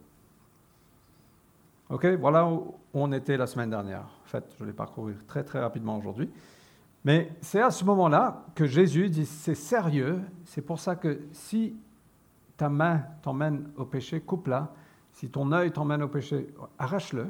Ok, 1.90 2.06
voilà 2.20 2.46
où 2.46 2.76
on 2.94 3.12
était 3.12 3.36
la 3.36 3.48
semaine 3.48 3.72
dernière. 3.72 4.04
En 4.24 4.28
fait, 4.28 4.46
je 4.60 4.64
vais 4.64 4.74
parcourir 4.74 5.16
très 5.26 5.44
très 5.44 5.60
rapidement 5.60 5.98
aujourd'hui. 5.98 6.30
Mais 7.04 7.32
c'est 7.42 7.62
à 7.62 7.72
ce 7.72 7.84
moment-là 7.86 8.46
que 8.54 8.66
Jésus 8.66 9.10
dit 9.10 9.26
c'est 9.26 9.56
sérieux. 9.56 10.22
C'est 10.46 10.62
pour 10.62 10.80
ça 10.80 10.96
que 10.96 11.22
si 11.32 11.76
ta 12.60 12.68
main 12.68 13.06
t'emmène 13.22 13.72
au 13.78 13.86
péché, 13.86 14.20
coupe-la. 14.20 14.74
Si 15.14 15.30
ton 15.30 15.54
œil 15.54 15.72
t'emmène 15.72 16.04
au 16.04 16.10
péché, 16.10 16.54
arrache-le. 16.78 17.28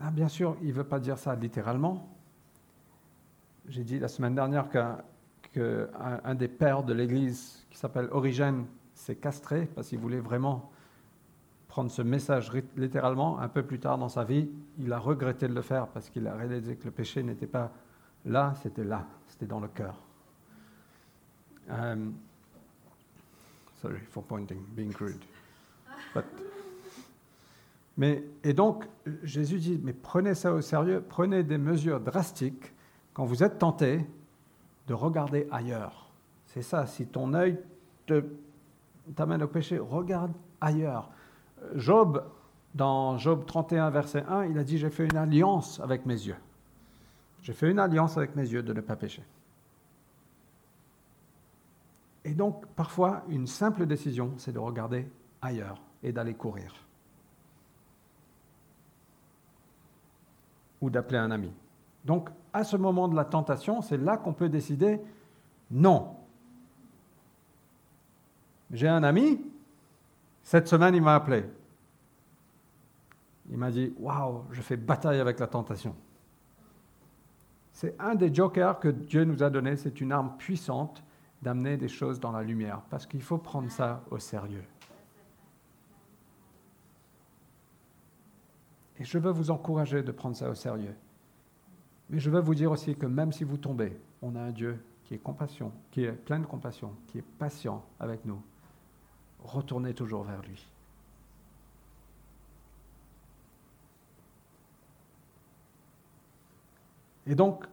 Ah, 0.00 0.10
bien 0.10 0.26
sûr, 0.26 0.56
il 0.62 0.68
ne 0.68 0.72
veut 0.72 0.84
pas 0.84 0.98
dire 0.98 1.16
ça 1.16 1.36
littéralement. 1.36 2.08
J'ai 3.68 3.84
dit 3.84 4.00
la 4.00 4.08
semaine 4.08 4.34
dernière 4.34 4.68
qu'un 4.68 6.34
des 6.34 6.48
pères 6.48 6.82
de 6.82 6.92
l'Église, 6.92 7.66
qui 7.70 7.78
s'appelle 7.78 8.08
Origène, 8.10 8.66
s'est 8.94 9.14
castré 9.14 9.66
parce 9.66 9.88
qu'il 9.88 10.00
voulait 10.00 10.18
vraiment 10.18 10.72
prendre 11.68 11.90
ce 11.92 12.02
message 12.02 12.50
littéralement. 12.76 13.38
Un 13.38 13.48
peu 13.48 13.62
plus 13.62 13.78
tard 13.78 13.96
dans 13.96 14.08
sa 14.08 14.24
vie, 14.24 14.50
il 14.80 14.92
a 14.92 14.98
regretté 14.98 15.46
de 15.46 15.54
le 15.54 15.62
faire 15.62 15.86
parce 15.86 16.10
qu'il 16.10 16.26
a 16.26 16.34
réalisé 16.34 16.74
que 16.74 16.84
le 16.84 16.90
péché 16.90 17.22
n'était 17.22 17.46
pas 17.46 17.70
là, 18.24 18.54
c'était 18.60 18.82
là, 18.82 19.06
c'était 19.28 19.46
dans 19.46 19.60
le 19.60 19.68
cœur. 19.68 20.02
Um, 21.70 22.14
sorry 23.80 24.00
for 24.10 24.22
pointing, 24.22 24.60
being 24.74 24.92
crude. 24.92 25.22
mais, 27.96 28.22
et 28.44 28.52
donc, 28.52 28.84
Jésus 29.22 29.58
dit, 29.58 29.80
mais 29.82 29.92
prenez 29.92 30.34
ça 30.34 30.52
au 30.52 30.60
sérieux, 30.60 31.04
prenez 31.06 31.42
des 31.42 31.58
mesures 31.58 32.00
drastiques 32.00 32.72
quand 33.14 33.24
vous 33.24 33.42
êtes 33.42 33.58
tenté 33.58 34.04
de 34.86 34.94
regarder 34.94 35.46
ailleurs. 35.50 36.10
C'est 36.46 36.62
ça, 36.62 36.86
si 36.86 37.06
ton 37.06 37.34
œil 37.34 37.58
t'amène 39.14 39.42
au 39.42 39.48
péché, 39.48 39.78
regarde 39.78 40.32
ailleurs. 40.60 41.10
Job, 41.74 42.24
dans 42.74 43.18
Job 43.18 43.44
31, 43.46 43.90
verset 43.90 44.24
1, 44.28 44.46
il 44.46 44.58
a 44.58 44.64
dit, 44.64 44.78
j'ai 44.78 44.90
fait 44.90 45.04
une 45.04 45.16
alliance 45.16 45.80
avec 45.80 46.06
mes 46.06 46.14
yeux. 46.14 46.36
J'ai 47.42 47.52
fait 47.52 47.70
une 47.70 47.78
alliance 47.78 48.16
avec 48.16 48.34
mes 48.34 48.48
yeux 48.48 48.62
de 48.62 48.72
ne 48.72 48.80
pas 48.80 48.96
pécher. 48.96 49.22
Et 52.28 52.34
donc, 52.34 52.66
parfois, 52.76 53.22
une 53.30 53.46
simple 53.46 53.86
décision, 53.86 54.34
c'est 54.36 54.52
de 54.52 54.58
regarder 54.58 55.10
ailleurs 55.40 55.80
et 56.02 56.12
d'aller 56.12 56.34
courir. 56.34 56.74
Ou 60.82 60.90
d'appeler 60.90 61.16
un 61.16 61.30
ami. 61.30 61.50
Donc, 62.04 62.28
à 62.52 62.64
ce 62.64 62.76
moment 62.76 63.08
de 63.08 63.16
la 63.16 63.24
tentation, 63.24 63.80
c'est 63.80 63.96
là 63.96 64.18
qu'on 64.18 64.34
peut 64.34 64.50
décider 64.50 65.00
non. 65.70 66.16
J'ai 68.72 68.88
un 68.88 69.02
ami, 69.04 69.40
cette 70.42 70.68
semaine, 70.68 70.94
il 70.94 71.02
m'a 71.02 71.14
appelé. 71.14 71.46
Il 73.50 73.56
m'a 73.56 73.70
dit 73.70 73.94
Waouh, 73.98 74.44
je 74.50 74.60
fais 74.60 74.76
bataille 74.76 75.18
avec 75.18 75.40
la 75.40 75.46
tentation. 75.46 75.96
C'est 77.72 77.98
un 77.98 78.14
des 78.14 78.34
jokers 78.34 78.78
que 78.80 78.88
Dieu 78.88 79.24
nous 79.24 79.42
a 79.42 79.48
donné, 79.48 79.78
c'est 79.78 80.02
une 80.02 80.12
arme 80.12 80.36
puissante 80.36 81.02
d'amener 81.42 81.76
des 81.76 81.88
choses 81.88 82.20
dans 82.20 82.32
la 82.32 82.42
lumière, 82.42 82.82
parce 82.90 83.06
qu'il 83.06 83.22
faut 83.22 83.38
prendre 83.38 83.70
ça 83.70 84.02
au 84.10 84.18
sérieux. 84.18 84.64
Et 88.98 89.04
je 89.04 89.18
veux 89.18 89.30
vous 89.30 89.50
encourager 89.50 90.02
de 90.02 90.10
prendre 90.10 90.36
ça 90.36 90.50
au 90.50 90.54
sérieux. 90.54 90.94
Mais 92.10 92.18
je 92.18 92.30
veux 92.30 92.40
vous 92.40 92.54
dire 92.54 92.70
aussi 92.70 92.96
que 92.96 93.06
même 93.06 93.32
si 93.32 93.44
vous 93.44 93.56
tombez, 93.56 93.96
on 94.22 94.34
a 94.34 94.40
un 94.40 94.50
Dieu 94.50 94.82
qui 95.04 95.14
est 95.14 95.18
compassion, 95.18 95.72
qui 95.90 96.04
est 96.04 96.12
plein 96.12 96.40
de 96.40 96.46
compassion, 96.46 96.94
qui 97.06 97.18
est 97.18 97.24
patient 97.38 97.84
avec 98.00 98.24
nous. 98.24 98.42
Retournez 99.44 99.94
toujours 99.94 100.24
vers 100.24 100.42
lui. 100.42 100.66
Et 107.26 107.34
donc, 107.34 107.66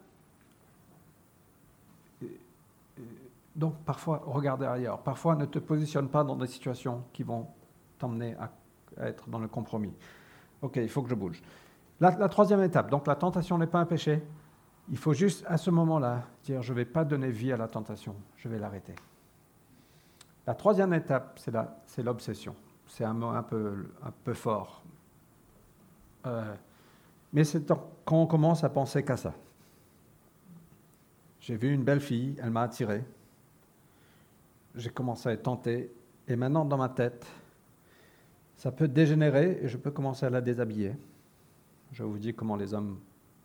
donc 3.55 3.75
parfois, 3.85 4.21
regardez 4.25 4.65
ailleurs. 4.65 4.99
Parfois, 4.99 5.35
ne 5.35 5.45
te 5.45 5.59
positionne 5.59 6.09
pas 6.09 6.23
dans 6.23 6.35
des 6.35 6.47
situations 6.47 7.03
qui 7.13 7.23
vont 7.23 7.47
t'emmener 7.97 8.35
à, 8.35 8.51
être 9.07 9.29
dans 9.29 9.39
le 9.39 9.47
compromis. 9.47 9.93
Ok, 10.61 10.77
il 10.77 10.89
faut 10.89 11.01
que 11.01 11.09
je 11.09 11.15
bouge. 11.15 11.41
La, 11.99 12.11
la 12.11 12.27
troisième 12.27 12.61
étape, 12.61 12.89
donc 12.89 13.07
la 13.07 13.15
tentation 13.15 13.57
n'est 13.57 13.67
pas 13.67 13.79
un 13.79 13.85
péché. 13.85 14.21
Il 14.89 14.97
faut 14.97 15.13
juste 15.13 15.45
à 15.47 15.57
ce 15.57 15.71
moment-là 15.71 16.23
dire, 16.43 16.61
je 16.61 16.73
ne 16.73 16.77
vais 16.77 16.85
pas 16.85 17.05
donner 17.05 17.31
vie 17.31 17.51
à 17.51 17.57
la 17.57 17.67
tentation, 17.67 18.15
je 18.35 18.49
vais 18.49 18.59
l'arrêter. 18.59 18.93
La 20.45 20.53
troisième 20.53 20.93
étape, 20.93 21.39
c'est 21.87 22.03
l'obsession. 22.03 22.55
C'est 22.87 23.03
un 23.03 23.13
mot 23.13 23.29
un 23.29 23.41
peu, 23.41 23.87
un 24.03 24.11
peu 24.11 24.33
fort. 24.33 24.83
Euh, 26.27 26.53
mais 27.33 27.43
c'est 27.43 27.65
quand 27.67 28.21
on 28.21 28.27
commence 28.27 28.63
à 28.63 28.69
penser 28.69 29.03
qu'à 29.03 29.17
ça. 29.17 29.33
J'ai 31.39 31.55
vu 31.55 31.73
une 31.73 31.83
belle 31.83 31.99
fille, 31.99 32.35
elle 32.41 32.51
m'a 32.51 32.63
attiré. 32.63 33.03
J'ai 34.75 34.89
commencé 34.89 35.29
à 35.29 35.33
être 35.33 35.43
tenté. 35.43 35.91
Et 36.27 36.35
maintenant, 36.35 36.65
dans 36.65 36.77
ma 36.77 36.89
tête, 36.89 37.25
ça 38.55 38.71
peut 38.71 38.87
dégénérer 38.87 39.59
et 39.61 39.67
je 39.67 39.77
peux 39.77 39.91
commencer 39.91 40.25
à 40.25 40.29
la 40.29 40.41
déshabiller. 40.41 40.93
Je 41.91 42.03
vous 42.03 42.17
dis 42.17 42.33
comment 42.33 42.55
les 42.55 42.73
hommes 42.73 42.99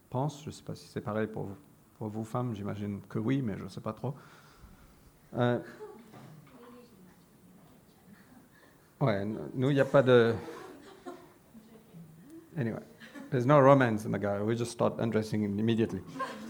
pensent. 0.09 0.41
Je 0.41 0.47
ne 0.47 0.51
sais 0.51 0.63
pas 0.63 0.75
si 0.75 0.87
c'est 0.87 1.01
pareil 1.01 1.27
pour 1.27 1.43
vous, 1.43 1.55
pour 1.97 2.07
vous 2.09 2.23
femmes. 2.23 2.55
J'imagine 2.55 3.01
que 3.07 3.19
oui, 3.19 3.41
mais 3.41 3.57
je 3.57 3.63
ne 3.63 3.69
sais 3.69 3.81
pas 3.81 3.93
trop. 3.93 4.13
Euh, 5.33 5.59
nous, 9.53 9.69
il 9.69 9.73
n'y 9.73 9.79
a 9.79 9.85
pas 9.85 10.03
de. 10.03 10.33
Anyway. 12.57 12.81
There's 13.31 13.45
no 13.45 13.61
romance 13.61 14.03
in 14.03 14.11
the 14.11 14.19
guy. 14.19 14.41
We 14.41 14.57
just 14.57 14.71
start 14.71 14.99
undressing 14.99 15.41
him 15.41 15.57
immediately. 15.57 16.01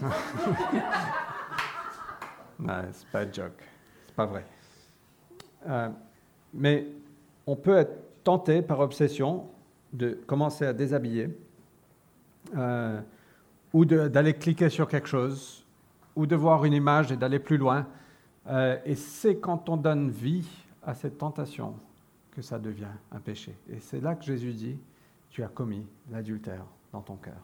pas 3.12 3.20
un 3.20 3.32
joke. 3.32 3.62
C'est 4.08 4.16
pas 4.16 4.26
vrai. 4.26 4.44
Euh, 5.66 5.88
mais 6.54 6.86
on 7.46 7.56
peut 7.56 7.76
être 7.76 8.24
tenté 8.24 8.62
par 8.62 8.80
obsession 8.80 9.46
de 9.92 10.18
commencer 10.26 10.64
à 10.64 10.72
déshabiller 10.72 11.28
euh, 12.56 13.00
ou 13.72 13.84
d'aller 13.84 14.34
cliquer 14.34 14.68
sur 14.68 14.88
quelque 14.88 15.08
chose 15.08 15.64
ou 16.14 16.26
de 16.26 16.36
voir 16.36 16.64
une 16.64 16.74
image 16.74 17.10
et 17.12 17.16
d'aller 17.16 17.38
plus 17.38 17.56
loin. 17.56 17.86
Euh, 18.48 18.78
et 18.84 18.94
c'est 18.94 19.36
quand 19.36 19.68
on 19.68 19.76
donne 19.76 20.10
vie 20.10 20.48
à 20.82 20.94
cette 20.94 21.18
tentation 21.18 21.74
que 22.32 22.42
ça 22.42 22.58
devient 22.58 22.86
un 23.12 23.20
péché. 23.20 23.56
Et 23.70 23.78
c'est 23.80 24.00
là 24.00 24.14
que 24.14 24.24
Jésus 24.24 24.52
dit, 24.52 24.78
tu 25.30 25.42
as 25.42 25.48
commis 25.48 25.86
l'adultère 26.10 26.64
dans 26.92 27.00
ton 27.00 27.16
cœur. 27.16 27.40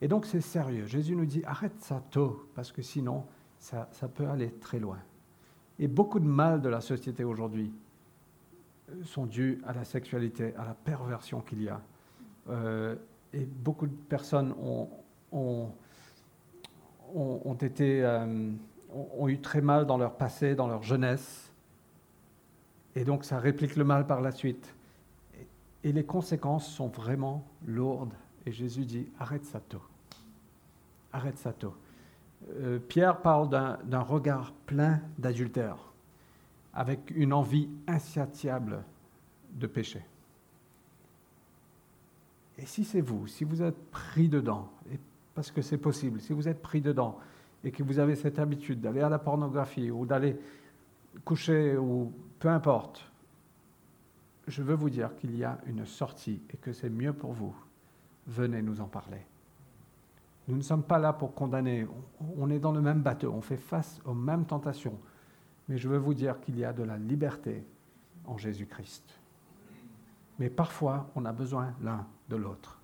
Et 0.00 0.08
donc 0.08 0.26
c'est 0.26 0.40
sérieux. 0.40 0.86
Jésus 0.86 1.16
nous 1.16 1.26
dit, 1.26 1.42
arrête 1.44 1.80
ça 1.80 2.02
tôt, 2.10 2.48
parce 2.54 2.72
que 2.72 2.82
sinon, 2.82 3.24
ça, 3.58 3.88
ça, 3.92 4.08
peut 4.08 4.28
aller 4.28 4.50
très 4.60 4.78
loin. 4.78 4.98
Et 5.78 5.88
beaucoup 5.88 6.18
de 6.18 6.26
mal 6.26 6.60
de 6.60 6.68
la 6.68 6.80
société 6.80 7.24
aujourd'hui 7.24 7.72
sont 9.04 9.26
dus 9.26 9.60
à 9.66 9.72
la 9.72 9.84
sexualité, 9.84 10.54
à 10.56 10.64
la 10.64 10.74
perversion 10.74 11.40
qu'il 11.40 11.62
y 11.62 11.68
a. 11.68 11.80
Euh, 12.48 12.96
et 13.32 13.44
beaucoup 13.44 13.86
de 13.86 13.94
personnes 14.08 14.52
ont, 14.52 14.88
ont, 15.30 15.70
ont, 17.14 17.54
été, 17.54 18.02
euh, 18.02 18.50
ont 18.90 19.28
eu 19.28 19.40
très 19.40 19.60
mal 19.60 19.86
dans 19.86 19.98
leur 19.98 20.16
passé, 20.16 20.54
dans 20.54 20.66
leur 20.66 20.82
jeunesse. 20.82 21.52
Et 22.96 23.04
donc 23.04 23.24
ça 23.24 23.38
réplique 23.38 23.76
le 23.76 23.84
mal 23.84 24.06
par 24.06 24.20
la 24.20 24.32
suite. 24.32 24.74
Et 25.84 25.92
les 25.92 26.04
conséquences 26.04 26.66
sont 26.66 26.88
vraiment 26.88 27.44
lourdes. 27.66 28.14
Et 28.46 28.52
Jésus 28.52 28.84
dit, 28.84 29.08
arrête 29.18 29.44
ça 29.44 29.60
tôt. 29.60 29.82
Arrête 31.12 31.38
ça 31.38 31.52
tôt. 31.52 31.74
Euh, 32.60 32.78
Pierre 32.78 33.20
parle 33.20 33.48
d'un 33.48 34.00
regard 34.00 34.52
plein 34.66 35.00
d'adultère, 35.18 35.76
avec 36.72 37.10
une 37.10 37.32
envie 37.32 37.68
insatiable 37.86 38.82
de 39.54 39.66
péché. 39.66 40.02
Et 42.58 42.66
si 42.66 42.84
c'est 42.84 43.00
vous, 43.00 43.26
si 43.26 43.44
vous 43.44 43.62
êtes 43.62 43.90
pris 43.90 44.28
dedans, 44.28 44.68
parce 45.34 45.50
que 45.50 45.62
c'est 45.62 45.78
possible, 45.78 46.20
si 46.20 46.32
vous 46.32 46.48
êtes 46.48 46.60
pris 46.60 46.80
dedans 46.80 47.18
et 47.62 47.70
que 47.70 47.82
vous 47.82 47.98
avez 47.98 48.16
cette 48.16 48.38
habitude 48.38 48.80
d'aller 48.80 49.00
à 49.00 49.08
la 49.08 49.18
pornographie 49.18 49.90
ou 49.90 50.06
d'aller 50.06 50.36
coucher 51.24 51.76
ou 51.76 52.12
peu 52.38 52.48
importe, 52.48 53.08
je 54.48 54.62
veux 54.62 54.74
vous 54.74 54.90
dire 54.90 55.14
qu'il 55.16 55.36
y 55.36 55.44
a 55.44 55.58
une 55.66 55.86
sortie 55.86 56.40
et 56.52 56.56
que 56.56 56.72
c'est 56.72 56.90
mieux 56.90 57.12
pour 57.12 57.32
vous. 57.32 57.54
Venez 58.26 58.62
nous 58.62 58.80
en 58.80 58.86
parler. 58.86 59.20
Nous 60.48 60.56
ne 60.56 60.62
sommes 60.62 60.82
pas 60.82 60.98
là 60.98 61.12
pour 61.12 61.34
condamner. 61.34 61.86
On 62.38 62.50
est 62.50 62.58
dans 62.58 62.72
le 62.72 62.80
même 62.80 63.02
bateau. 63.02 63.32
On 63.32 63.42
fait 63.42 63.58
face 63.58 64.00
aux 64.06 64.14
mêmes 64.14 64.46
tentations. 64.46 64.98
Mais 65.68 65.76
je 65.76 65.88
veux 65.88 65.98
vous 65.98 66.14
dire 66.14 66.40
qu'il 66.40 66.58
y 66.58 66.64
a 66.64 66.72
de 66.72 66.82
la 66.82 66.96
liberté 66.96 67.64
en 68.24 68.38
Jésus-Christ. 68.38 69.04
Mais 70.38 70.48
parfois, 70.48 71.10
on 71.14 71.26
a 71.26 71.32
besoin 71.32 71.74
l'un 71.82 72.06
de 72.30 72.36
l'autre. 72.36 72.78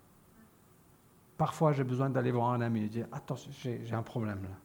Parfois, 1.38 1.72
j'ai 1.72 1.84
besoin 1.84 2.10
d'aller 2.10 2.30
voir 2.30 2.50
un 2.50 2.60
ami 2.60 2.84
et 2.84 2.88
dire 2.88 3.06
Attends, 3.10 3.36
j'ai 3.62 3.92
un 3.92 4.02
problème 4.02 4.42
là. 4.42 4.56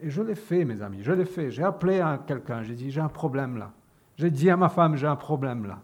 Et 0.00 0.10
je 0.10 0.22
l'ai 0.22 0.34
fait, 0.34 0.64
mes 0.64 0.80
amis, 0.82 1.02
je 1.02 1.12
l'ai 1.12 1.26
fait. 1.26 1.50
J'ai 1.50 1.62
appelé 1.62 2.02
quelqu'un, 2.26 2.62
j'ai 2.62 2.74
dit, 2.74 2.90
j'ai 2.90 3.00
un 3.00 3.08
problème 3.08 3.56
là. 3.56 3.70
J'ai 4.16 4.30
dit 4.30 4.50
à 4.50 4.56
ma 4.56 4.68
femme, 4.68 4.96
j'ai 4.96 5.06
un 5.06 5.16
problème 5.16 5.66
là. 5.66 5.80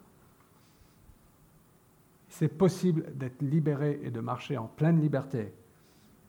C'est 2.28 2.48
possible 2.48 3.16
d'être 3.16 3.40
libéré 3.42 4.00
et 4.02 4.10
de 4.10 4.20
marcher 4.20 4.56
en 4.56 4.66
pleine 4.66 5.00
liberté. 5.00 5.52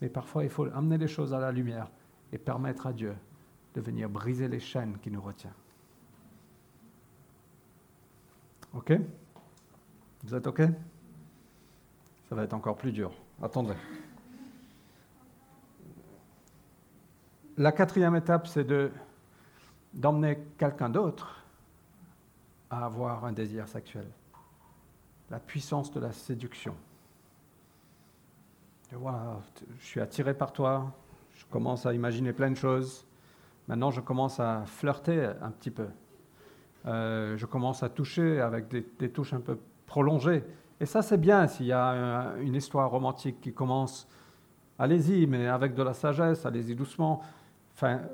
Mais 0.01 0.10
parfois, 0.10 0.44
il 0.44 0.50
faut 0.50 0.65
amener 0.74 0.98
les 0.98 1.08
choses 1.08 1.34
à 1.34 1.39
la 1.39 1.51
lumière 1.51 1.89
et 2.32 2.38
permettre 2.38 2.88
à 2.88 2.94
Dieu 2.94 3.15
de 3.75 3.82
venir 3.82 4.10
briser 4.10 4.48
les 4.48 4.60
chaînes 4.60 4.98
qui 5.00 5.12
nous 5.12 5.22
retiennent. 5.22 5.51
OK? 8.74 8.94
Vous 10.24 10.36
êtes 10.36 10.48
OK? 10.48 10.62
Ça 12.27 12.36
va 12.36 12.44
être 12.44 12.53
encore 12.53 12.77
plus 12.77 12.91
dur. 12.91 13.12
Attendez. 13.41 13.74
La 17.58 17.72
quatrième 17.72 18.15
étape, 18.15 18.48
c'est 18.48 18.63
de, 18.63 18.91
d'emmener 19.94 20.39
quelqu'un 20.58 20.89
d'autre 20.89 21.44
à 22.70 22.86
avoir 22.86 23.25
un 23.25 23.32
désir 23.32 23.68
sexuel. 23.68 24.06
La 25.29 25.39
puissance 25.39 25.91
de 25.91 26.00
la 26.00 26.12
séduction. 26.12 26.75
Je, 28.91 28.98
suis 29.86 30.01
attiré 30.01 30.34
par 30.34 30.51
toi, 30.51 30.91
je 31.36 31.46
commence 31.46 31.86
à 31.86 31.93
imaginer 31.93 32.34
plein 32.34 32.50
de 32.50 32.55
choses. 32.55 33.05
Maintenant, 33.67 33.91
je 33.91 34.01
commence 34.01 34.39
à 34.39 34.63
flirter 34.65 35.29
un 35.41 35.51
petit 35.51 35.69
peu. 35.69 35.88
Euh, 36.88 37.38
je 37.38 37.46
commence 37.46 37.84
à 37.84 37.89
toucher 37.89 38.41
avec 38.41 38.67
des, 38.67 39.10
touches 39.10 39.34
un 39.34 39.41
peu 39.41 39.60
prolongées. 39.86 40.43
Et 40.79 40.88
ça, 40.88 41.03
c'est 41.03 41.19
bien 41.19 41.46
s'il 41.46 41.67
y 41.67 41.72
a 41.72 42.34
une 42.41 42.55
histoire 42.55 42.89
romantique 42.89 43.39
qui 43.41 43.53
commence. 43.53 44.08
Allez-y, 44.79 45.27
mais 45.27 45.48
avec 45.48 45.75
de 45.75 45.84
la 45.84 45.93
sagesse, 45.93 46.46
allez-y 46.48 46.74
doucement. 46.74 47.22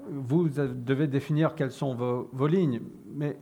Vous 0.09 0.49
devez 0.49 1.07
définir 1.07 1.55
quelles 1.55 1.71
sont 1.71 1.95
vos, 1.95 2.29
vos 2.33 2.47
lignes. 2.47 2.81
Mais, 3.13 3.37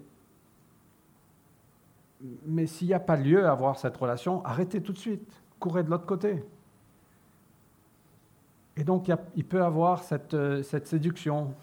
mais 2.46 2.68
s'il 2.68 2.90
n'y 2.90 2.94
a 2.94 3.00
pas 3.00 3.16
lieu 3.16 3.48
à 3.48 3.54
avoir 3.54 3.80
cette 3.80 3.98
relation, 3.98 4.46
arrêtez 4.46 4.84
tout 4.84 4.94
de 4.94 5.00
suite. 5.00 5.42
Courez 5.60 5.84
de 5.84 5.90
l'autre 5.90 6.06
côté. 6.06 6.44
Et 8.76 8.84
donc, 8.84 9.12
il, 9.36 9.46
peut 9.46 9.64
avoir 9.64 10.04
cette, 10.04 10.34
euh, 10.34 10.64
séduction. 10.64 11.54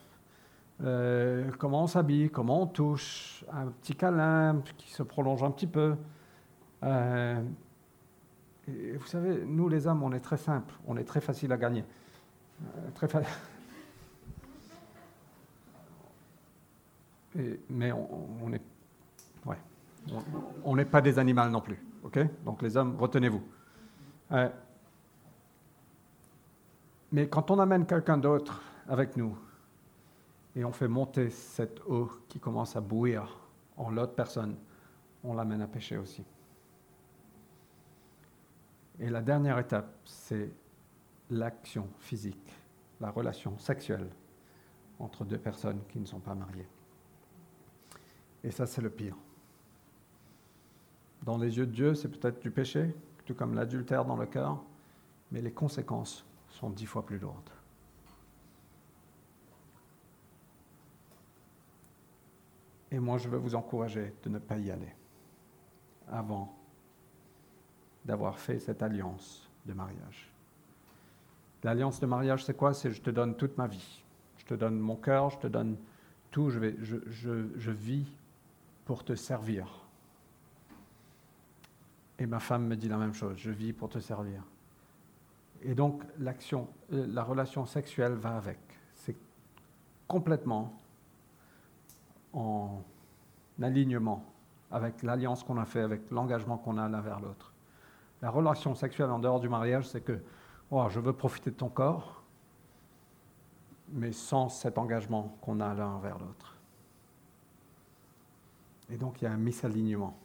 Euh, 0.82 1.50
comment 1.58 1.82
on 1.84 1.86
s'habille, 1.86 2.30
comment 2.30 2.62
on 2.62 2.66
touche, 2.66 3.44
un 3.52 3.66
petit 3.66 3.94
câlin 3.94 4.62
qui 4.76 4.90
se 4.90 5.02
prolonge 5.02 5.42
un 5.42 5.50
petit 5.50 5.66
peu. 5.66 5.96
Euh, 6.84 7.42
vous 8.66 9.06
savez, 9.06 9.44
nous 9.44 9.68
les 9.68 9.86
hommes, 9.86 10.02
on 10.02 10.12
est 10.12 10.20
très 10.20 10.36
simple, 10.36 10.72
on 10.86 10.96
est 10.96 11.04
très 11.04 11.20
facile 11.20 11.52
à 11.52 11.56
gagner. 11.56 11.84
très 12.94 13.08
mais 17.68 17.92
on, 17.92 18.52
est, 18.52 18.62
ouais, 19.46 19.56
on 20.64 20.76
n'est 20.76 20.84
pas 20.84 21.00
des 21.00 21.18
animaux 21.18 21.48
non 21.48 21.60
plus, 21.60 21.78
Donc 22.44 22.62
les 22.62 22.76
hommes, 22.76 22.96
retenez-vous. 22.98 23.42
Mais 27.12 27.28
quand 27.28 27.50
on 27.50 27.58
amène 27.58 27.86
quelqu'un 27.86 28.18
d'autre 28.18 28.62
avec 28.88 29.16
nous 29.16 29.36
et 30.54 30.64
on 30.64 30.72
fait 30.72 30.88
monter 30.88 31.30
cette 31.30 31.80
eau 31.86 32.10
qui 32.28 32.38
commence 32.38 32.76
à 32.76 32.80
bouillir 32.80 33.38
en 33.76 33.90
l'autre 33.90 34.14
personne, 34.14 34.56
on 35.24 35.34
l'amène 35.34 35.62
à 35.62 35.66
pécher 35.66 35.96
aussi. 35.96 36.24
Et 39.00 39.10
la 39.10 39.22
dernière 39.22 39.58
étape, 39.58 39.92
c'est 40.04 40.50
l'action 41.30 41.88
physique, 41.98 42.52
la 43.00 43.10
relation 43.10 43.58
sexuelle 43.58 44.08
entre 44.98 45.24
deux 45.24 45.38
personnes 45.38 45.80
qui 45.88 45.98
ne 45.98 46.06
sont 46.06 46.20
pas 46.20 46.34
mariées. 46.34 46.68
Et 48.44 48.50
ça, 48.50 48.66
c'est 48.66 48.82
le 48.82 48.90
pire. 48.90 49.16
Dans 51.22 51.38
les 51.38 51.56
yeux 51.56 51.66
de 51.66 51.72
Dieu, 51.72 51.94
c'est 51.94 52.08
peut-être 52.08 52.40
du 52.40 52.50
péché, 52.50 52.94
tout 53.24 53.34
comme 53.34 53.54
l'adultère 53.54 54.04
dans 54.04 54.16
le 54.16 54.26
cœur, 54.26 54.62
mais 55.32 55.40
les 55.40 55.52
conséquences 55.52 56.24
sont 56.60 56.68
dix 56.68 56.84
fois 56.84 57.06
plus 57.06 57.18
lourdes. 57.18 57.50
Et 62.90 62.98
moi, 62.98 63.16
je 63.16 63.28
veux 63.28 63.38
vous 63.38 63.54
encourager 63.54 64.14
de 64.22 64.28
ne 64.28 64.38
pas 64.38 64.58
y 64.58 64.70
aller 64.70 64.94
avant 66.08 66.54
d'avoir 68.04 68.38
fait 68.38 68.58
cette 68.58 68.82
alliance 68.82 69.48
de 69.64 69.72
mariage. 69.72 70.30
L'alliance 71.62 71.98
de 71.98 72.06
mariage, 72.06 72.44
c'est 72.44 72.56
quoi? 72.56 72.74
C'est 72.74 72.90
je 72.90 73.00
te 73.00 73.10
donne 73.10 73.36
toute 73.36 73.56
ma 73.56 73.66
vie. 73.66 74.02
Je 74.36 74.44
te 74.44 74.54
donne 74.54 74.78
mon 74.78 74.96
cœur, 74.96 75.30
je 75.30 75.38
te 75.38 75.46
donne 75.46 75.78
tout. 76.30 76.50
Je, 76.50 76.58
vais, 76.58 76.76
je, 76.80 76.96
je, 77.06 77.48
je 77.56 77.70
vis 77.70 78.06
pour 78.84 79.04
te 79.04 79.14
servir. 79.14 79.86
Et 82.18 82.26
ma 82.26 82.40
femme 82.40 82.66
me 82.66 82.76
dit 82.76 82.88
la 82.88 82.98
même 82.98 83.14
chose. 83.14 83.36
Je 83.38 83.50
vis 83.50 83.72
pour 83.72 83.88
te 83.88 83.98
servir. 83.98 84.42
Et 85.62 85.74
donc, 85.74 86.02
l'action, 86.18 86.68
euh, 86.92 87.06
la 87.08 87.22
relation 87.22 87.66
sexuelle 87.66 88.14
va 88.14 88.36
avec. 88.36 88.58
C'est 88.94 89.16
complètement 90.08 90.78
en 92.32 92.82
alignement 93.60 94.24
avec 94.70 95.02
l'alliance 95.02 95.42
qu'on 95.42 95.58
a 95.58 95.64
fait, 95.64 95.80
avec 95.80 96.10
l'engagement 96.10 96.56
qu'on 96.56 96.78
a 96.78 96.88
l'un 96.88 97.00
vers 97.00 97.20
l'autre. 97.20 97.52
La 98.22 98.30
relation 98.30 98.74
sexuelle 98.74 99.10
en 99.10 99.18
dehors 99.18 99.40
du 99.40 99.48
mariage, 99.48 99.88
c'est 99.88 100.02
que 100.02 100.20
oh, 100.70 100.86
je 100.88 101.00
veux 101.00 101.12
profiter 101.12 101.50
de 101.50 101.56
ton 101.56 101.68
corps, 101.68 102.22
mais 103.92 104.12
sans 104.12 104.48
cet 104.48 104.78
engagement 104.78 105.36
qu'on 105.40 105.60
a 105.60 105.74
l'un 105.74 105.98
vers 105.98 106.18
l'autre. 106.18 106.56
Et 108.90 108.96
donc 108.96 109.20
il 109.20 109.24
y 109.24 109.28
a 109.28 109.32
un 109.32 109.36
misalignement. 109.36 110.16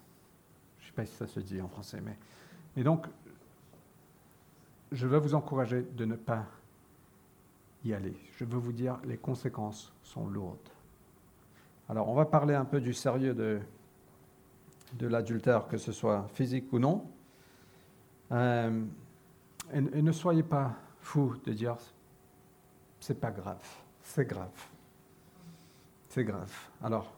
Je 0.80 0.84
ne 0.84 0.88
sais 0.88 0.94
pas 0.94 1.06
si 1.06 1.16
ça 1.16 1.28
se 1.28 1.40
dit 1.40 1.62
en 1.62 1.68
français, 1.68 2.02
mais. 2.04 2.18
Et 2.78 2.84
donc 2.84 3.08
je 4.92 5.08
veux 5.08 5.18
vous 5.18 5.36
encourager 5.36 5.82
de 5.82 6.06
ne 6.06 6.16
pas 6.16 6.46
y 7.84 7.94
aller. 7.94 8.18
Je 8.38 8.46
veux 8.46 8.58
vous 8.58 8.74
dire, 8.74 9.00
les 9.06 9.18
conséquences 9.18 9.94
sont 10.04 10.28
lourdes. 10.28 10.58
Alors, 11.88 12.10
on 12.10 12.16
va 12.16 12.26
parler 12.26 12.56
un 12.56 12.66
peu 12.66 12.82
du 12.82 12.94
sérieux 12.94 13.34
de, 13.34 13.60
de 14.94 15.08
l'adultère, 15.08 15.68
que 15.68 15.78
ce 15.78 15.92
soit 15.92 16.28
physique 16.34 16.72
ou 16.74 16.80
non. 16.80 17.06
Euh, 18.32 18.84
et, 19.72 19.82
ne 19.82 20.12
soyez 20.12 20.44
pas 20.44 20.74
fous 21.00 21.36
de 21.46 21.54
dire, 21.54 21.76
c'est 23.00 23.20
pas 23.20 23.32
grave, 23.32 23.64
c'est 24.02 24.26
grave. 24.26 24.50
C'est 26.10 26.24
grave. 26.24 26.52
Alors, 26.82 27.14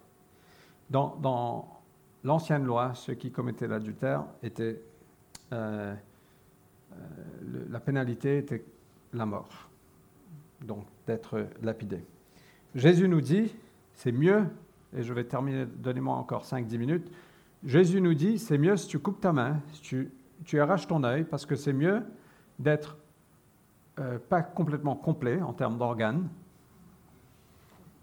dans, 0.89 1.15
dans 1.17 1.81
l'ancienne 2.23 2.65
loi, 2.65 2.93
ceux 2.95 3.13
qui 3.13 3.31
commettaient 3.31 3.67
l'adultère 3.67 4.25
étaient 4.41 4.81
euh, 5.53 5.95
euh, 6.97 7.65
la 7.69 7.79
pénalité 7.79 8.37
était 8.37 8.63
la 9.13 9.25
mort, 9.25 9.69
donc 10.61 10.85
d'être 11.05 11.47
lapidé. 11.61 12.03
Jésus 12.75 13.07
nous 13.07 13.21
dit, 13.21 13.55
c'est 13.93 14.11
mieux, 14.11 14.45
et 14.95 15.03
je 15.03 15.13
vais 15.13 15.23
terminer, 15.23 15.65
donnez-moi 15.65 16.15
encore 16.15 16.45
5-10 16.45 16.77
minutes, 16.77 17.11
Jésus 17.63 18.01
nous 18.01 18.13
dit, 18.13 18.37
c'est 18.37 18.57
mieux 18.57 18.77
si 18.77 18.87
tu 18.87 18.99
coupes 18.99 19.19
ta 19.19 19.33
main, 19.33 19.59
si 19.73 19.81
tu, 19.81 20.11
tu 20.45 20.59
arraches 20.59 20.87
ton 20.87 21.03
œil, 21.03 21.23
parce 21.23 21.45
que 21.45 21.55
c'est 21.55 21.73
mieux 21.73 22.03
d'être 22.59 22.97
euh, 23.99 24.19
pas 24.19 24.41
complètement 24.41 24.95
complet 24.95 25.41
en 25.41 25.53
termes 25.53 25.77
d'organes, 25.77 26.27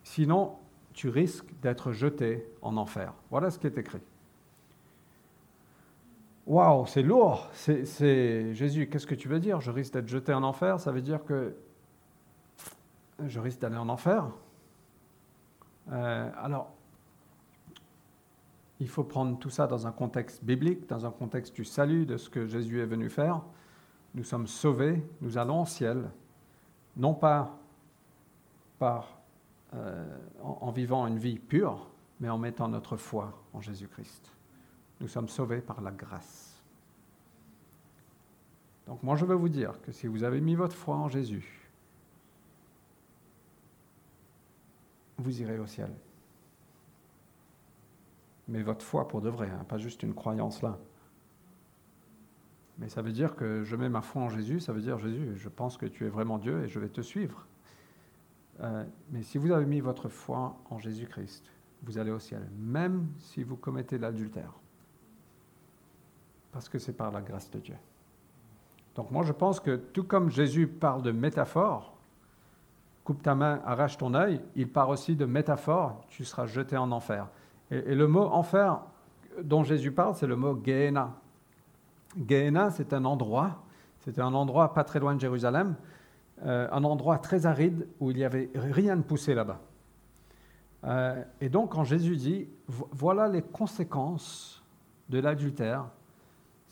sinon 0.03 0.57
tu 0.93 1.09
risques 1.09 1.49
d'être 1.63 1.93
jeté 1.93 2.47
en 2.63 2.77
enfer. 2.77 3.13
Voilà 3.31 3.51
ce 3.51 3.59
qui 3.59 3.67
est 3.67 3.79
écrit. 3.79 4.01
Waouh, 6.47 6.87
c'est 6.87 7.03
lourd. 7.03 7.49
C'est 7.53 8.55
Jésus, 8.55 8.89
qu'est-ce 8.89 9.07
que 9.07 9.15
tu 9.15 9.29
veux 9.29 9.41
dire? 9.41 9.61
Je 9.61 9.71
risque 9.71 9.95
d'être 9.95 10.09
jeté 10.09 10.35
en 10.35 10.43
enfer. 10.43 10.79
Ça 10.79 10.93
veut 10.93 11.03
dire 11.03 11.25
que 11.25 11.57
je 13.27 13.41
risque 13.41 13.61
d'aller 13.61 13.77
en 13.77 13.89
enfer? 13.89 14.27
Euh, 15.93 16.31
alors, 16.43 16.73
il 18.81 18.89
faut 18.89 19.05
prendre 19.05 19.39
tout 19.39 19.51
ça 19.51 19.67
dans 19.67 19.87
un 19.87 19.93
contexte 19.93 20.45
biblique, 20.45 20.89
dans 20.89 21.07
un 21.07 21.11
contexte 21.11 21.55
du 21.55 21.65
salut, 21.65 22.07
de 22.07 22.17
ce 22.17 22.29
que 22.29 22.47
Jésus 22.47 22.81
est 22.81 22.87
venu 22.87 23.09
faire. 23.09 23.41
Nous 24.15 24.25
sommes 24.25 24.47
sauvés, 24.47 25.03
nous 25.21 25.39
allons 25.39 25.63
au 25.63 25.67
ciel, 25.67 26.11
non 26.97 27.15
pas 27.15 27.59
par, 28.79 29.19
euh, 29.75 30.05
en 30.43 30.71
vivant 30.71 31.07
une 31.07 31.19
vie 31.19 31.39
pure, 31.39 31.89
mais 32.21 32.29
en 32.29 32.39
mettant 32.39 32.69
notre 32.69 32.97
foi 32.97 33.33
en 33.53 33.61
Jésus-Christ. 33.61 34.34
Nous 35.05 35.11
sommes 35.11 35.29
sauvés 35.29 35.61
par 35.61 35.83
la 35.83 35.91
grâce. 35.91 36.59
Donc 38.87 39.03
moi 39.03 39.17
je 39.17 39.27
veux 39.27 39.35
vous 39.35 39.51
dire 39.51 39.79
que 39.83 39.93
si 39.93 40.07
vous 40.07 40.25
avez 40.25 40.41
mis 40.41 40.55
votre 40.55 40.75
foi 40.75 40.97
en 40.97 41.11
Jésus, 41.11 41.69
vous 45.19 45.43
irez 45.43 45.59
au 45.59 45.67
ciel. 45.67 45.91
Mais 48.49 48.63
votre 48.63 48.83
foi 48.83 49.07
pour 49.07 49.21
de 49.21 49.29
vrai, 49.29 49.51
hein, 49.51 49.67
pas 49.69 49.77
juste 49.77 50.03
une 50.03 50.15
croyance 50.15 50.63
là. 50.63 50.79
Mais 52.79 52.89
ça 52.89 53.03
veut 53.03 53.13
dire 53.13 53.37
que 53.37 53.63
je 53.63 53.77
mets 53.77 53.91
ma 53.91 54.01
foi 54.01 54.23
en 54.23 54.31
Jésus, 54.31 54.59
ça 54.59 54.73
veut 54.73 54.81
dire 54.81 54.99
Jésus, 54.99 55.37
je 55.37 55.51
pense 55.51 55.77
que 55.77 55.85
tu 55.85 56.07
es 56.07 56.09
vraiment 56.09 56.39
Dieu 56.39 56.65
et 56.65 56.69
je 56.69 56.81
vais 56.81 56.89
te 56.89 57.03
suivre. 57.03 57.47
Euh, 58.61 58.87
mais 59.11 59.23
si 59.23 59.37
vous 59.37 59.51
avez 59.51 59.67
mis 59.67 59.81
votre 59.81 60.09
foi 60.09 60.57
en 60.71 60.79
Jésus-Christ, 60.79 61.45
vous 61.83 61.99
allez 61.99 62.11
au 62.11 62.21
ciel, 62.21 62.49
même 62.57 63.07
si 63.19 63.43
vous 63.43 63.57
commettez 63.57 63.99
l'adultère. 63.99 64.55
Parce 66.55 66.69
que 66.69 66.79
c'est 66.79 66.93
par 66.93 67.11
la 67.11 67.21
grâce 67.21 67.51
de 67.51 67.59
Dieu. 67.59 67.75
Donc 68.95 69.11
moi 69.11 69.25
je 69.25 69.33
pense 69.33 69.59
que 69.59 69.75
tout 69.75 70.05
comme 70.05 70.31
Jésus 70.31 70.69
parle 70.69 71.03
de 71.03 71.11
métaphore, 71.11 71.97
coupe 73.03 73.23
ta 73.25 73.35
main, 73.35 73.61
arrache 73.67 73.99
ton 73.99 74.15
œil, 74.15 74.41
il 74.55 74.69
parle 74.69 74.93
aussi 74.93 75.17
de 75.17 75.25
métaphore, 75.25 76.05
tu 76.09 76.25
seras 76.25 76.47
jeté 76.47 76.77
en 76.77 76.93
enfer. 76.93 77.27
Et, 77.73 77.97
le 77.97 78.07
mot 78.07 78.23
enfer 78.23 78.81
dont 79.43 79.65
Jésus 79.65 79.91
parle, 79.91 80.15
c'est 80.15 80.29
le 80.29 80.37
mot 80.37 80.57
Gehenna. 80.65 81.11
Gehenna, 82.17 82.71
c'est 82.71 82.93
un 82.93 83.05
endroit, 83.05 83.65
c'était 83.99 84.21
un 84.21 84.33
endroit 84.33 84.75
pas 84.75 84.85
très 84.85 85.01
loin 85.01 85.17
de 85.17 85.21
Jérusalem, 85.21 85.75
euh, 86.45 86.69
un 86.71 86.85
endroit 86.85 87.19
très 87.19 87.47
aride 87.47 87.89
où 87.99 88.13
il 88.13 88.17
n'y 88.17 88.25
avait 88.25 88.49
rien 88.55 88.97
de 88.97 89.03
poussé 89.03 89.35
là-bas. 89.35 89.61
Euh, 90.85 91.21
et 91.41 91.49
donc 91.49 91.73
quand 91.73 91.83
Jésus 91.83 92.15
dit, 92.15 92.49
voilà 92.69 93.27
les 93.27 93.43
conséquences 93.43 94.63
de 95.09 95.19
l'adultère, 95.19 95.87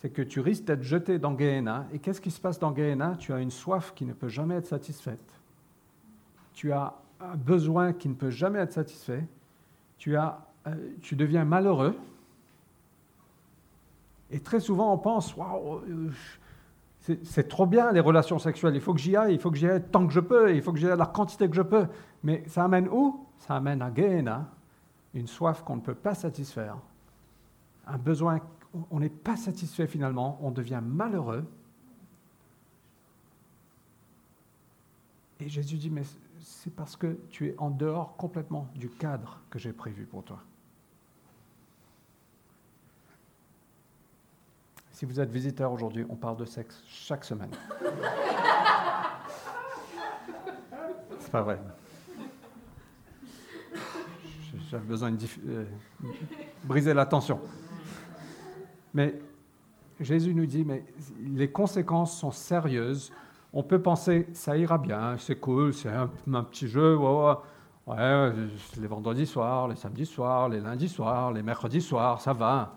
c'est 0.02 0.10
que 0.10 0.22
tu 0.22 0.40
risques 0.40 0.64
d'être 0.64 0.82
jeté 0.82 1.20
dans 1.20 1.38
Gehenna. 1.38 1.86
Et 1.92 2.00
qu'est-ce 2.00 2.20
qui 2.20 2.32
se 2.32 2.40
passe 2.40 2.58
dans 2.58 2.74
Gehenna 2.74 3.14
Tu 3.20 3.32
as 3.32 3.38
une 3.38 3.52
soif 3.52 3.92
qui 3.94 4.04
ne 4.04 4.12
peut 4.12 4.28
jamais 4.28 4.56
être 4.56 4.66
satisfaite. 4.66 5.40
Tu 6.54 6.72
as 6.72 6.94
un 7.20 7.36
besoin 7.36 7.92
qui 7.92 8.08
ne 8.08 8.14
peut 8.14 8.30
jamais 8.30 8.58
être 8.58 8.72
satisfait. 8.72 9.24
Tu, 9.98 10.16
as, 10.16 10.44
euh, 10.66 10.74
tu 11.02 11.14
deviens 11.14 11.44
malheureux. 11.44 11.96
Et 14.32 14.40
très 14.40 14.58
souvent, 14.58 14.92
on 14.92 14.98
pense, 14.98 15.36
waouh, 15.36 15.80
c'est 17.22 17.48
trop 17.48 17.66
bien 17.66 17.92
les 17.92 18.00
relations 18.00 18.40
sexuelles, 18.40 18.74
il 18.74 18.80
faut 18.80 18.94
que 18.94 19.00
j'y 19.00 19.16
aille, 19.16 19.34
il 19.34 19.38
faut 19.38 19.50
que 19.52 19.56
j'y 19.56 19.68
aille 19.68 19.82
tant 19.82 20.06
que 20.06 20.12
je 20.12 20.20
peux, 20.20 20.54
il 20.54 20.62
faut 20.62 20.72
que 20.72 20.78
j'y 20.78 20.88
aille 20.88 20.98
la 20.98 21.06
quantité 21.06 21.48
que 21.48 21.54
je 21.54 21.62
peux. 21.62 21.86
Mais 22.24 22.42
ça 22.48 22.64
amène 22.64 22.88
où? 22.88 23.24
Ça 23.38 23.54
amène 23.54 23.82
à 23.82 23.92
Gehenna, 23.94 24.48
une 25.14 25.28
soif 25.28 25.62
qu'on 25.62 25.76
ne 25.76 25.80
peut 25.80 25.94
pas 25.94 26.14
satisfaire, 26.14 26.76
un 27.86 27.98
besoin 27.98 28.40
on 28.90 29.00
n'est 29.00 29.08
pas 29.08 29.36
satisfait 29.36 29.86
finalement, 29.86 30.38
on 30.42 30.50
devient 30.50 30.80
malheureux. 30.82 31.44
Et 35.40 35.48
Jésus 35.48 35.76
dit, 35.76 35.90
mais 35.90 36.04
c'est 36.40 36.74
parce 36.74 36.96
que 36.96 37.18
tu 37.30 37.48
es 37.48 37.54
en 37.58 37.70
dehors 37.70 38.16
complètement 38.16 38.68
du 38.74 38.88
cadre 38.88 39.40
que 39.50 39.58
j'ai 39.58 39.72
prévu 39.72 40.06
pour 40.06 40.22
toi. 40.24 40.42
Si 44.92 45.04
vous 45.04 45.18
êtes 45.18 45.30
visiteur 45.30 45.72
aujourd'hui, 45.72 46.06
on 46.08 46.14
parle 46.14 46.36
de 46.36 46.44
sexe 46.44 46.82
chaque 46.86 47.24
semaine. 47.24 47.50
C'est 51.18 51.32
pas 51.32 51.42
vrai. 51.42 51.58
J'avais 54.70 54.86
besoin 54.86 55.10
de 55.10 55.26
euh, 55.48 55.64
briser 56.64 56.94
la 56.94 57.04
tension. 57.04 57.40
Mais 58.94 59.18
Jésus 60.00 60.34
nous 60.34 60.46
dit, 60.46 60.64
mais 60.64 60.84
les 61.24 61.50
conséquences 61.50 62.18
sont 62.18 62.30
sérieuses. 62.30 63.12
On 63.52 63.62
peut 63.62 63.80
penser, 63.80 64.26
ça 64.32 64.56
ira 64.56 64.78
bien, 64.78 65.16
c'est 65.18 65.36
cool, 65.36 65.74
c'est 65.74 65.90
un, 65.90 66.08
petit 66.44 66.68
jeu, 66.68 66.96
ouais, 66.96 68.32
les 68.80 68.86
vendredis 68.86 69.26
soirs, 69.26 69.68
les 69.68 69.76
samedis 69.76 70.06
soirs, 70.06 70.48
les 70.48 70.60
lundis 70.60 70.88
soirs, 70.88 71.32
les 71.32 71.42
mercredis 71.42 71.82
soirs, 71.82 72.20
ça 72.20 72.32
va. 72.32 72.76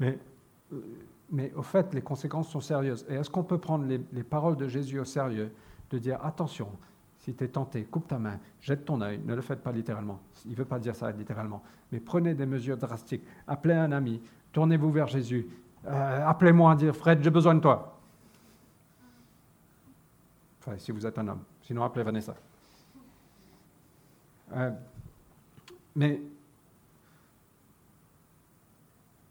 Mais, 0.00 0.18
mais 1.30 1.52
au 1.54 1.62
fait, 1.62 1.92
les 1.94 2.02
conséquences 2.02 2.48
sont 2.48 2.60
sérieuses. 2.60 3.04
Et 3.08 3.14
est-ce 3.14 3.30
qu'on 3.30 3.44
peut 3.44 3.58
prendre 3.58 3.84
les, 3.84 4.00
les, 4.12 4.22
paroles 4.22 4.56
de 4.56 4.66
Jésus 4.66 4.98
au 4.98 5.04
sérieux, 5.04 5.52
de 5.90 5.98
dire, 5.98 6.18
attention, 6.24 6.68
si 7.18 7.34
tu 7.34 7.44
es 7.44 7.48
tenté, 7.48 7.84
coupe 7.84 8.08
ta 8.08 8.18
main, 8.18 8.38
jette 8.60 8.84
ton 8.84 9.00
œil, 9.00 9.20
ne 9.24 9.34
le 9.34 9.40
faites 9.40 9.62
pas 9.62 9.72
littéralement. 9.72 10.20
Il 10.44 10.52
ne 10.52 10.56
veut 10.56 10.64
pas 10.64 10.78
dire 10.78 10.94
ça 10.94 11.10
littéralement. 11.10 11.62
Mais 11.90 12.00
prenez 12.00 12.34
des 12.34 12.44
mesures 12.44 12.76
drastiques. 12.76 13.24
Appelez 13.46 13.74
un 13.74 13.92
ami, 13.92 14.20
tournez-vous 14.54 14.90
vers 14.90 15.08
Jésus. 15.08 15.46
Euh, 15.86 16.26
appelez-moi, 16.26 16.74
dire 16.76 16.96
Fred, 16.96 17.22
j'ai 17.22 17.30
besoin 17.30 17.54
de 17.56 17.60
toi. 17.60 18.00
Enfin, 20.60 20.78
si 20.78 20.92
vous 20.92 21.04
êtes 21.04 21.18
un 21.18 21.28
homme. 21.28 21.42
Sinon, 21.60 21.82
appelez 21.82 22.04
Vanessa. 22.04 22.34
Euh, 24.54 24.70
mais, 25.96 26.22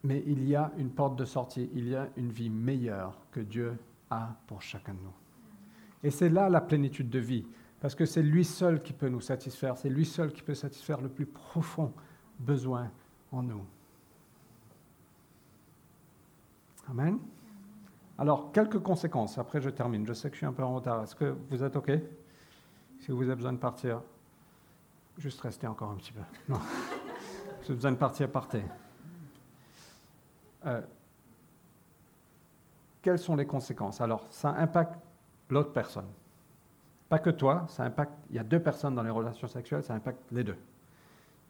mais 0.04 0.24
il 0.28 0.48
y 0.48 0.56
a 0.56 0.72
une 0.78 0.92
porte 0.92 1.16
de 1.16 1.26
sortie, 1.26 1.70
il 1.74 1.88
y 1.88 1.96
a 1.96 2.08
une 2.18 2.30
vie 2.30 2.50
meilleure 2.50 3.18
que 3.32 3.40
Dieu 3.40 3.78
a 4.10 4.36
pour 4.46 4.62
chacun 4.62 4.94
de 4.94 5.00
nous. 5.00 5.14
Et 6.04 6.12
c'est 6.12 6.30
là 6.30 6.50
la 6.50 6.60
plénitude 6.60 7.10
de 7.10 7.20
vie, 7.20 7.48
parce 7.80 7.96
que 7.96 8.06
c'est 8.06 8.22
lui 8.22 8.44
seul 8.44 8.84
qui 8.84 8.92
peut 8.92 9.08
nous 9.08 9.22
satisfaire, 9.22 9.78
c'est 9.78 9.90
lui 9.90 10.06
seul 10.06 10.34
qui 10.34 10.42
peut 10.42 10.54
satisfaire 10.54 11.00
le 11.00 11.10
plus 11.10 11.26
profond 11.26 11.94
besoin 12.40 12.92
en 13.32 13.42
nous. 13.42 13.64
Amen. 16.90 17.20
Alors, 18.18 18.52
quelques 18.52 18.80
conséquences. 18.80 19.38
Après, 19.38 19.62
je 19.62 19.70
termine. 19.70 20.06
Je 20.06 20.14
sais 20.14 20.30
que 20.30 20.36
je 20.36 20.40
suis 20.40 20.46
un 20.46 20.54
peu 20.54 20.64
en 20.64 20.76
retard. 20.76 21.04
Est-ce 21.04 21.16
que 21.16 21.36
vous 21.50 21.64
êtes 21.64 21.76
OK? 21.76 21.92
Si 23.00 23.12
vous 23.12 23.24
avez 23.24 23.36
besoin 23.36 23.54
de 23.54 23.58
partir, 23.58 24.02
juste 25.18 25.42
restez 25.42 25.68
encore 25.68 25.92
un 25.92 25.96
petit 25.96 26.12
peu. 26.12 26.22
Non. 26.50 26.60
si 27.62 27.68
vous 27.68 27.72
avez 27.72 27.76
besoin 27.76 27.92
de 27.92 27.98
partir, 27.98 28.30
partez. 28.30 28.64
Euh, 30.66 30.82
quelles 33.02 33.20
sont 33.20 33.36
les 33.36 33.46
conséquences? 33.46 34.00
Alors, 34.00 34.26
ça 34.30 34.50
impacte 34.50 35.00
l'autre 35.50 35.74
personne. 35.74 36.08
Pas 37.10 37.20
que 37.20 37.30
toi, 37.30 37.66
ça 37.68 37.84
impacte. 37.84 38.14
Il 38.30 38.36
y 38.36 38.40
a 38.40 38.44
deux 38.44 38.62
personnes 38.62 38.96
dans 38.96 39.04
les 39.04 39.10
relations 39.10 39.48
sexuelles, 39.48 39.84
ça 39.84 39.94
impacte 39.94 40.24
les 40.32 40.44
deux. 40.44 40.58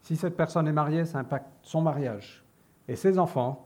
Si 0.02 0.18
cette 0.18 0.36
personne 0.36 0.68
est 0.68 0.74
mariée, 0.74 1.06
ça 1.06 1.20
impacte 1.20 1.48
son 1.62 1.82
mariage 1.82 2.44
et 2.88 2.96
ses 2.96 3.18
enfants 3.20 3.66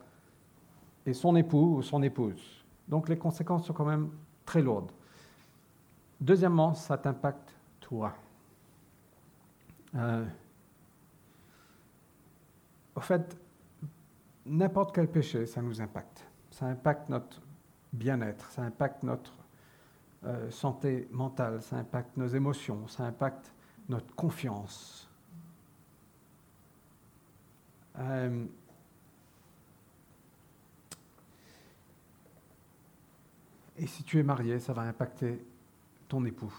et 1.08 1.14
son 1.14 1.36
époux 1.38 1.78
ou 1.78 1.82
son 1.82 2.04
épouse. 2.04 2.64
Donc 2.88 3.08
les 3.10 3.18
conséquences 3.18 3.66
sont 3.66 3.74
quand 3.74 3.86
même 3.86 4.10
très 4.46 4.62
lourdes. 4.62 4.92
Deuxièmement, 6.20 6.74
ça 6.74 6.98
t'impacte 6.98 7.56
toi. 7.80 8.14
Euh, 9.96 10.26
au 12.94 13.00
fait, 13.00 13.38
n'importe 14.46 14.94
quel 14.94 15.10
péché, 15.10 15.46
ça 15.46 15.62
nous 15.62 15.82
impacte. 15.82 16.28
Ça 16.52 16.66
impacte 16.66 17.08
notre 17.10 17.42
bien-être, 17.94 18.50
ça 18.52 18.64
impacte 18.64 19.04
notre 19.04 19.34
euh, 20.26 20.52
santé 20.52 21.08
mentale, 21.12 21.62
ça 21.62 21.78
impacte 21.78 22.18
nos 22.18 22.28
émotions, 22.28 22.86
ça 22.88 23.06
impacte 23.06 23.54
notre 23.88 24.14
confiance. 24.16 25.10
Euh, 28.00 28.46
Et 33.78 33.88
si 33.88 34.04
tu 34.04 34.20
es 34.20 34.24
marié, 34.24 34.60
ça 34.60 34.74
va 34.74 34.82
impacter 34.84 35.46
ton 36.08 36.26
époux 36.26 36.54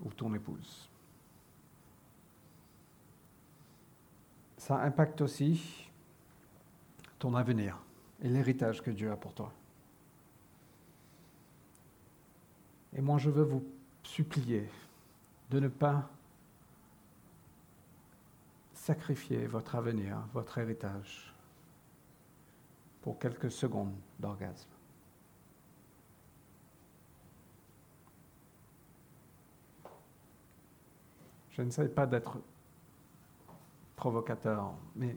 ou 0.00 0.10
ton 0.10 0.34
épouse. 0.34 0.90
Ça 4.56 4.80
impacte 4.82 5.20
aussi 5.20 5.88
ton 7.18 7.34
avenir 7.34 7.78
et 8.22 8.28
l'héritage 8.28 8.82
que 8.82 8.90
Dieu 8.90 9.10
a 9.10 9.16
pour 9.16 9.34
toi. 9.34 9.52
Et 12.96 13.00
moi, 13.00 13.18
je 13.18 13.30
veux 13.30 13.42
vous 13.42 13.64
supplier 14.02 14.68
de 15.50 15.60
ne 15.60 15.68
pas 15.68 16.08
sacrifier 18.72 19.46
votre 19.46 19.74
avenir, 19.76 20.18
votre 20.32 20.58
héritage, 20.58 21.32
pour 23.02 23.18
quelques 23.18 23.50
secondes 23.50 23.94
d'orgasme. 24.18 24.73
Je 31.56 31.62
n'essaie 31.62 31.88
pas 31.88 32.06
d'être 32.06 32.38
provocateur, 33.96 34.72
mais 34.96 35.16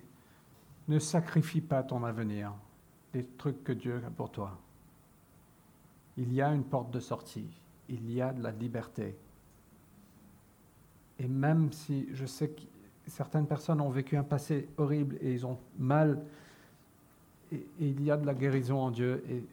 ne 0.87 0.99
sacrifie 0.99 1.61
pas 1.61 1.81
ton 1.81 2.03
avenir, 2.03 2.53
des 3.11 3.25
trucs 3.37 3.63
que 3.63 3.71
Dieu 3.71 4.01
a 4.05 4.09
pour 4.11 4.31
toi. 4.31 4.57
Il 6.15 6.31
y 6.31 6.41
a 6.41 6.53
une 6.53 6.63
porte 6.63 6.91
de 6.91 6.99
sortie, 6.99 7.49
il 7.89 8.11
y 8.11 8.21
a 8.21 8.33
de 8.33 8.43
la 8.43 8.51
liberté. 8.51 9.15
Et 11.19 11.27
même 11.27 11.71
si 11.71 12.07
je 12.13 12.27
sais 12.27 12.49
que 12.49 12.61
certaines 13.07 13.47
personnes 13.47 13.81
ont 13.81 13.89
vécu 13.89 14.15
un 14.15 14.23
passé 14.23 14.69
horrible 14.77 15.17
et 15.21 15.33
ils 15.33 15.45
ont 15.45 15.57
mal, 15.79 16.21
et, 17.51 17.65
il 17.79 18.03
y 18.03 18.11
a 18.11 18.17
de 18.17 18.27
la 18.27 18.35
guérison 18.35 18.77
en 18.77 18.91
Dieu, 18.91 19.23
et, 19.27 19.43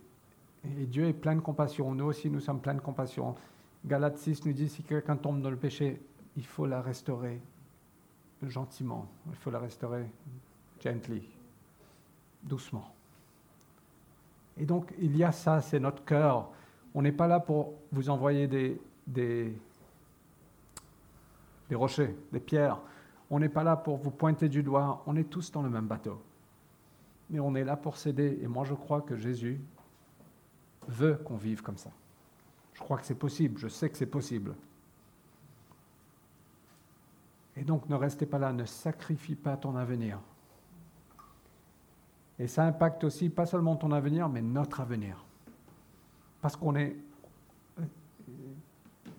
et 0.82 0.86
Dieu 0.86 1.06
est 1.06 1.14
plein 1.14 1.34
de 1.34 1.40
compassion. 1.40 1.94
Nous 1.94 2.04
aussi, 2.04 2.28
nous 2.28 2.40
sommes 2.40 2.60
pleins 2.60 2.74
de 2.74 2.80
compassion. 2.80 3.34
Galates 3.86 4.18
6 4.18 4.44
nous 4.44 4.52
dit, 4.52 4.68
si 4.68 4.82
quelqu'un 4.82 5.16
tombe 5.16 5.40
dans 5.40 5.50
le 5.50 5.56
péché, 5.56 6.00
il 6.36 6.46
faut 6.46 6.66
la 6.66 6.80
restaurer 6.80 7.40
gentiment, 8.42 9.08
il 9.28 9.36
faut 9.36 9.50
la 9.50 9.58
restaurer 9.58 10.06
gently, 10.80 11.22
doucement. 12.42 12.94
Et 14.56 14.66
donc, 14.66 14.92
il 14.98 15.16
y 15.16 15.24
a 15.24 15.32
ça, 15.32 15.60
c'est 15.60 15.80
notre 15.80 16.04
cœur. 16.04 16.50
On 16.94 17.02
n'est 17.02 17.12
pas 17.12 17.26
là 17.26 17.40
pour 17.40 17.74
vous 17.90 18.08
envoyer 18.10 18.46
des, 18.46 18.80
des, 19.06 19.56
des 21.68 21.74
rochers, 21.74 22.14
des 22.32 22.40
pierres. 22.40 22.78
On 23.30 23.40
n'est 23.40 23.48
pas 23.48 23.64
là 23.64 23.76
pour 23.76 23.96
vous 23.96 24.10
pointer 24.10 24.48
du 24.48 24.62
doigt, 24.62 25.02
on 25.06 25.16
est 25.16 25.24
tous 25.24 25.50
dans 25.50 25.62
le 25.62 25.70
même 25.70 25.86
bateau. 25.86 26.20
Mais 27.30 27.40
on 27.40 27.54
est 27.54 27.64
là 27.64 27.76
pour 27.76 27.96
s'aider. 27.96 28.38
Et 28.42 28.46
moi, 28.46 28.64
je 28.64 28.74
crois 28.74 29.00
que 29.00 29.16
Jésus 29.16 29.60
veut 30.86 31.14
qu'on 31.14 31.36
vive 31.36 31.62
comme 31.62 31.78
ça. 31.78 31.90
Je 32.74 32.80
crois 32.80 32.98
que 32.98 33.06
c'est 33.06 33.14
possible, 33.14 33.58
je 33.58 33.68
sais 33.68 33.88
que 33.88 33.96
c'est 33.96 34.06
possible. 34.06 34.54
Et 37.56 37.64
donc 37.64 37.88
ne 37.88 37.94
restez 37.94 38.26
pas 38.26 38.38
là, 38.38 38.52
ne 38.52 38.64
sacrifie 38.64 39.34
pas 39.34 39.56
ton 39.56 39.76
avenir. 39.76 40.18
Et 42.38 42.48
ça 42.48 42.64
impacte 42.64 43.04
aussi 43.04 43.28
pas 43.28 43.46
seulement 43.46 43.76
ton 43.76 43.92
avenir, 43.92 44.28
mais 44.28 44.42
notre 44.42 44.80
avenir. 44.80 45.24
Parce 46.40 46.56
qu'on 46.56 46.74
est... 46.74 46.96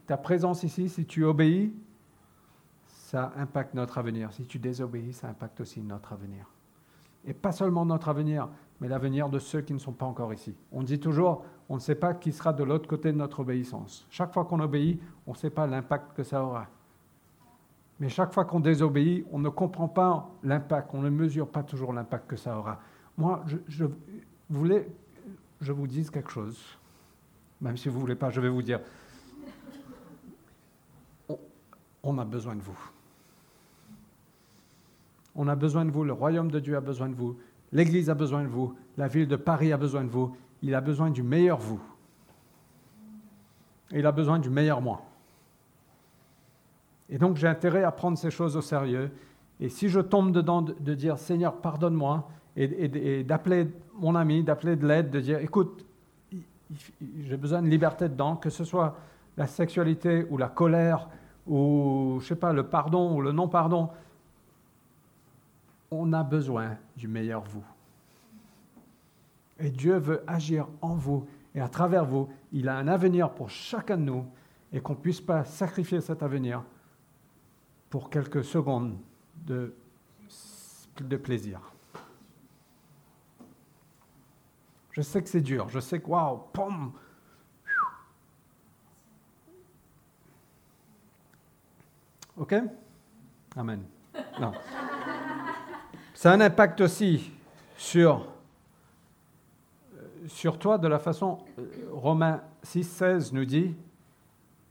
Ta 0.06 0.18
présence 0.18 0.64
ici, 0.64 0.90
si 0.90 1.06
tu 1.06 1.24
obéis, 1.24 1.74
ça 2.86 3.32
impacte 3.38 3.74
notre 3.74 3.98
avenir. 3.98 4.34
Si 4.34 4.46
tu 4.46 4.60
désobéis, 4.60 5.14
ça 5.14 5.30
impacte 5.30 5.62
aussi 5.62 5.82
notre 5.82 6.14
avenir. 6.14 6.46
Et 7.26 7.34
pas 7.34 7.52
seulement 7.52 7.86
notre 7.86 8.10
avenir, 8.10 8.50
mais 8.80 8.88
l'avenir 8.88 9.30
de 9.30 9.40
ceux 9.40 9.62
qui 9.62 9.74
ne 9.74 9.80
sont 9.80 9.94
pas 9.94 10.06
encore 10.06 10.34
ici. 10.34 10.54
On 10.72 10.84
dit 10.84 11.00
toujours, 11.00 11.44
on 11.70 11.76
ne 11.76 11.80
sait 11.80 11.96
pas 11.96 12.14
qui 12.14 12.32
sera 12.32 12.54
de 12.54 12.64
l'autre 12.64 12.88
côté 12.88 13.12
de 13.12 13.18
notre 13.18 13.40
obéissance. 13.40 14.06
Chaque 14.10 14.34
fois 14.34 14.46
qu'on 14.46 14.60
obéit, 14.60 15.02
on 15.26 15.32
ne 15.32 15.38
sait 15.38 15.50
pas 15.50 15.66
l'impact 15.66 16.16
que 16.16 16.24
ça 16.24 16.44
aura. 16.44 16.68
Mais 18.00 18.10
chaque 18.10 18.34
fois 18.34 18.46
qu'on 18.46 18.60
désobéit, 18.60 19.26
on 19.32 19.40
ne 19.40 19.50
comprend 19.50 19.88
pas 19.88 20.30
l'impact, 20.44 20.90
on 20.94 21.02
ne 21.02 21.10
mesure 21.10 21.48
pas 21.48 21.64
toujours 21.64 21.94
l'impact 21.94 22.30
que 22.30 22.36
ça 22.36 22.58
aura. 22.58 22.80
Moi, 23.18 23.44
je, 23.68 23.86
voulais, 24.50 24.90
je 25.62 25.72
vous 25.72 25.88
dise 25.88 26.10
quelque 26.10 26.32
chose, 26.32 26.62
même 27.62 27.78
si 27.78 27.88
vous 27.88 27.96
ne 27.96 28.02
voulez 28.02 28.16
pas, 28.16 28.30
je 28.30 28.42
vais 28.42 28.50
vous 28.50 28.62
dire. 28.62 28.82
on 32.04 32.18
a 32.20 32.26
besoin 32.26 32.56
de 32.56 32.62
vous. 32.62 32.78
On 35.36 35.48
a 35.48 35.56
besoin 35.56 35.86
de 35.86 35.92
vous, 35.92 36.04
le 36.04 36.14
royaume 36.14 36.52
de 36.52 36.60
Dieu 36.60 36.78
a 36.78 36.82
besoin 36.82 37.10
de 37.10 37.16
vous, 37.16 37.38
l'Église 37.72 38.10
a 38.10 38.14
besoin 38.14 38.44
de 38.44 38.48
vous, 38.48 38.76
la 38.98 39.08
ville 39.08 39.28
de 39.28 39.36
Paris 39.36 39.74
a 39.74 39.78
besoin 39.78 40.04
de 40.04 40.10
vous, 40.10 40.36
il 40.62 40.76
a 40.76 40.82
besoin 40.82 41.10
du 41.10 41.24
meilleur 41.24 41.58
vous. 41.58 41.82
Il 43.92 44.06
a 44.06 44.12
besoin 44.12 44.40
du 44.40 44.50
meilleur 44.50 44.82
moi. 44.82 45.02
Et 47.10 47.18
donc 47.18 47.38
j'ai 47.38 47.48
intérêt 47.48 47.84
à 47.84 47.92
prendre 47.92 48.18
ces 48.18 48.32
choses 48.32 48.56
au 48.58 48.62
sérieux. 48.62 49.12
Et 49.60 49.70
si 49.70 49.90
je 49.90 50.00
tombe 50.00 50.32
dedans 50.32 50.62
de, 50.62 50.94
dire 50.94 51.18
Seigneur, 51.18 51.56
pardonne-moi, 51.58 52.28
et, 52.58 53.24
d'appeler 53.24 53.68
mon 53.96 54.16
ami, 54.16 54.44
d'appeler 54.44 54.76
de 54.76 54.88
l'aide, 54.88 55.12
de 55.12 55.20
dire 55.20 55.40
écoute, 55.40 55.86
j'ai 57.20 57.38
besoin 57.38 57.62
de 57.62 57.68
liberté 57.68 58.10
dedans, 58.10 58.36
que 58.36 58.50
ce 58.50 58.64
soit 58.64 58.98
la 59.38 59.48
sexualité 59.48 60.26
ou 60.30 60.38
la 60.38 60.48
colère 60.48 61.10
ou 61.48 62.18
je 62.22 62.28
sais 62.28 62.36
pas 62.36 62.54
le 62.54 62.64
pardon 62.64 63.16
ou 63.16 63.22
le 63.22 63.32
non 63.32 63.48
pardon, 63.48 63.90
on 65.92 66.12
a 66.14 66.24
besoin 66.24 66.78
du 66.98 67.08
meilleur 67.08 67.44
vous. 67.44 67.64
Et 69.60 69.70
Dieu 69.70 69.98
veut 69.98 70.24
agir 70.28 70.68
en 70.82 70.96
vous 70.96 71.26
et 71.54 71.62
à 71.62 71.70
travers 71.70 72.06
vous. 72.06 72.30
Il 72.52 72.68
a 72.68 72.78
un 72.78 72.88
avenir 72.88 73.30
pour 73.30 73.50
chacun 73.50 73.98
de 73.98 74.04
nous 74.04 74.26
et 74.74 74.82
qu'on 74.82 74.94
ne 74.94 75.00
puisse 75.00 75.22
pas 75.22 75.46
sacrifier 75.46 76.02
cet 76.02 76.24
avenir 76.24 76.64
pour 77.90 78.10
quelques 78.10 78.44
secondes 78.44 78.98
de, 79.46 79.74
plaisir. 81.18 81.62
Je 84.92 85.02
sais 85.02 85.22
que 85.22 85.30
c'est 85.30 85.42
dur, 85.42 85.68
je 85.70 85.80
sais 85.80 86.00
que 86.00 86.08
waouh, 86.08 86.38
pom, 86.54 86.94
OK? 92.38 92.54
Amen. 93.56 93.84
Non. 94.40 94.52
Ça 96.14 96.32
a 96.32 96.36
un 96.36 96.42
impact 96.42 96.82
aussi 96.82 97.32
sur, 97.78 98.28
sur 100.28 100.60
toi 100.60 100.78
de 100.78 100.88
la 100.88 101.00
façon, 101.00 101.46
euh, 101.60 101.88
Romains 101.92 102.42
6, 102.64 102.84
16 102.84 103.34
nous 103.34 103.46
dit, 103.46 103.76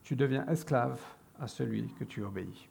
tu 0.03 0.17
deviens 0.17 0.47
esclave 0.47 1.01
à 1.41 1.47
celui 1.49 1.89
que 1.99 2.05
tu 2.05 2.23
obéis. 2.23 2.69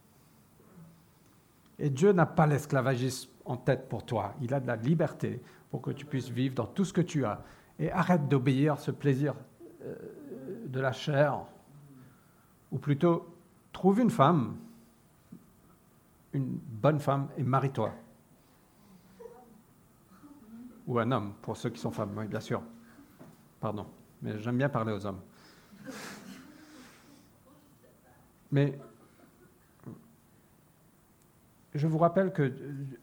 Et 1.79 1.89
Dieu 1.89 2.12
n'a 2.12 2.25
pas 2.25 2.45
l'esclavagisme 2.47 3.29
en 3.45 3.57
tête 3.57 3.89
pour 3.89 4.05
toi. 4.05 4.36
Il 4.41 4.53
a 4.53 4.59
de 4.59 4.67
la 4.67 4.75
liberté 4.75 5.41
pour 5.69 5.81
que 5.81 5.91
tu 5.91 6.05
puisses 6.05 6.29
vivre 6.29 6.55
dans 6.55 6.67
tout 6.67 6.86
ce 6.86 6.93
que 6.93 7.01
tu 7.01 7.25
as. 7.25 7.41
Et 7.79 7.91
arrête 7.91 8.27
d'obéir 8.27 8.79
ce 8.79 8.91
plaisir 8.91 9.33
euh, 9.83 9.95
de 10.67 10.79
la 10.79 10.91
chair. 10.91 11.39
Ou 12.71 12.77
plutôt, 12.77 13.36
trouve 13.71 13.99
une 13.99 14.09
femme, 14.09 14.55
une 16.33 16.57
bonne 16.81 16.99
femme, 16.99 17.27
et 17.38 17.43
marie-toi 17.43 17.91
ou 20.88 20.99
un 20.99 21.12
homme, 21.12 21.33
pour 21.41 21.55
ceux 21.55 21.69
qui 21.69 21.79
sont 21.79 21.91
femmes, 21.91 22.13
oui, 22.17 22.27
bien 22.27 22.39
sûr. 22.39 22.62
Pardon, 23.59 23.86
mais 24.21 24.39
j'aime 24.39 24.57
bien 24.57 24.69
parler 24.69 24.91
aux 24.91 25.05
hommes. 25.05 25.21
Mais 28.51 28.77
je 31.73 31.88
vous 31.88 31.97
rappelle 31.97 32.31
que 32.31 32.53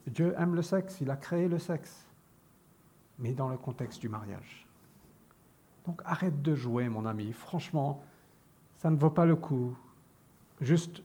Dieu 0.06 0.34
aime 0.38 0.54
le 0.54 0.62
sexe, 0.62 1.00
il 1.00 1.10
a 1.10 1.16
créé 1.16 1.48
le 1.48 1.58
sexe, 1.58 2.06
mais 3.18 3.32
dans 3.32 3.48
le 3.48 3.56
contexte 3.56 4.00
du 4.00 4.08
mariage. 4.08 4.66
Donc 5.86 6.02
arrête 6.04 6.40
de 6.42 6.54
jouer, 6.54 6.88
mon 6.88 7.06
ami. 7.06 7.32
Franchement, 7.32 8.02
ça 8.78 8.90
ne 8.90 8.96
vaut 8.96 9.10
pas 9.10 9.26
le 9.26 9.36
coup. 9.36 9.76
Juste 10.60 11.02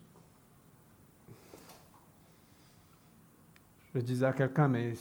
je 3.96 4.02
disais 4.02 4.26
à 4.26 4.34
quelqu'un, 4.34 4.68
mais 4.68 4.94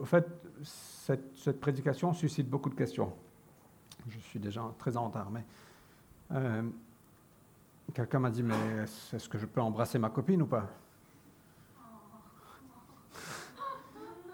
au 0.00 0.04
fait, 0.04 0.26
cette, 0.64 1.60
prédication 1.60 2.12
suscite 2.12 2.50
beaucoup 2.50 2.68
de 2.68 2.74
questions. 2.74 3.12
Je 4.08 4.18
suis 4.18 4.40
déjà 4.40 4.62
très 4.76 4.96
en 4.96 5.06
retard, 5.06 5.30
mais 5.30 5.44
euh, 6.32 6.62
quelqu'un 7.94 8.18
m'a 8.18 8.30
dit, 8.30 8.42
mais 8.42 8.56
est-ce 8.82 9.28
que 9.28 9.38
je 9.38 9.46
peux 9.46 9.60
embrasser 9.60 10.00
ma 10.00 10.10
copine 10.10 10.42
ou 10.42 10.46
pas? 10.46 10.68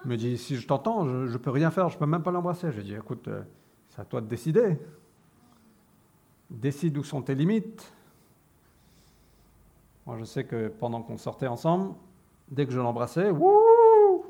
Il 0.05 0.11
me 0.11 0.17
dit, 0.17 0.37
si 0.37 0.57
je 0.57 0.67
t'entends, 0.67 1.07
je 1.07 1.33
ne 1.33 1.39
peux 1.39 1.51
rien 1.51 1.71
faire, 1.71 1.89
je 1.89 1.95
ne 1.95 1.99
peux 1.99 2.07
même 2.07 2.23
pas 2.23 2.31
l'embrasser. 2.31 2.71
Je 2.73 2.81
dit, 2.83 2.95
écoute, 2.95 3.29
euh, 3.29 3.43
c'est 3.89 4.01
à 4.01 4.05
toi 4.05 4.21
de 4.21 4.27
décider. 4.27 4.79
Décide 6.51 6.99
où 6.99 7.03
sont 7.03 7.23
tes 7.23 7.35
limites. 7.35 7.93
Moi, 10.07 10.17
je 10.19 10.25
sais 10.25 10.45
que 10.45 10.69
pendant 10.69 11.03
qu'on 11.03 11.17
sortait 11.17 11.47
ensemble, 11.47 11.95
dès 12.51 12.67
que 12.67 12.73
je 12.73 12.81
l'embrassais, 12.81 13.31
wouh 13.31 14.27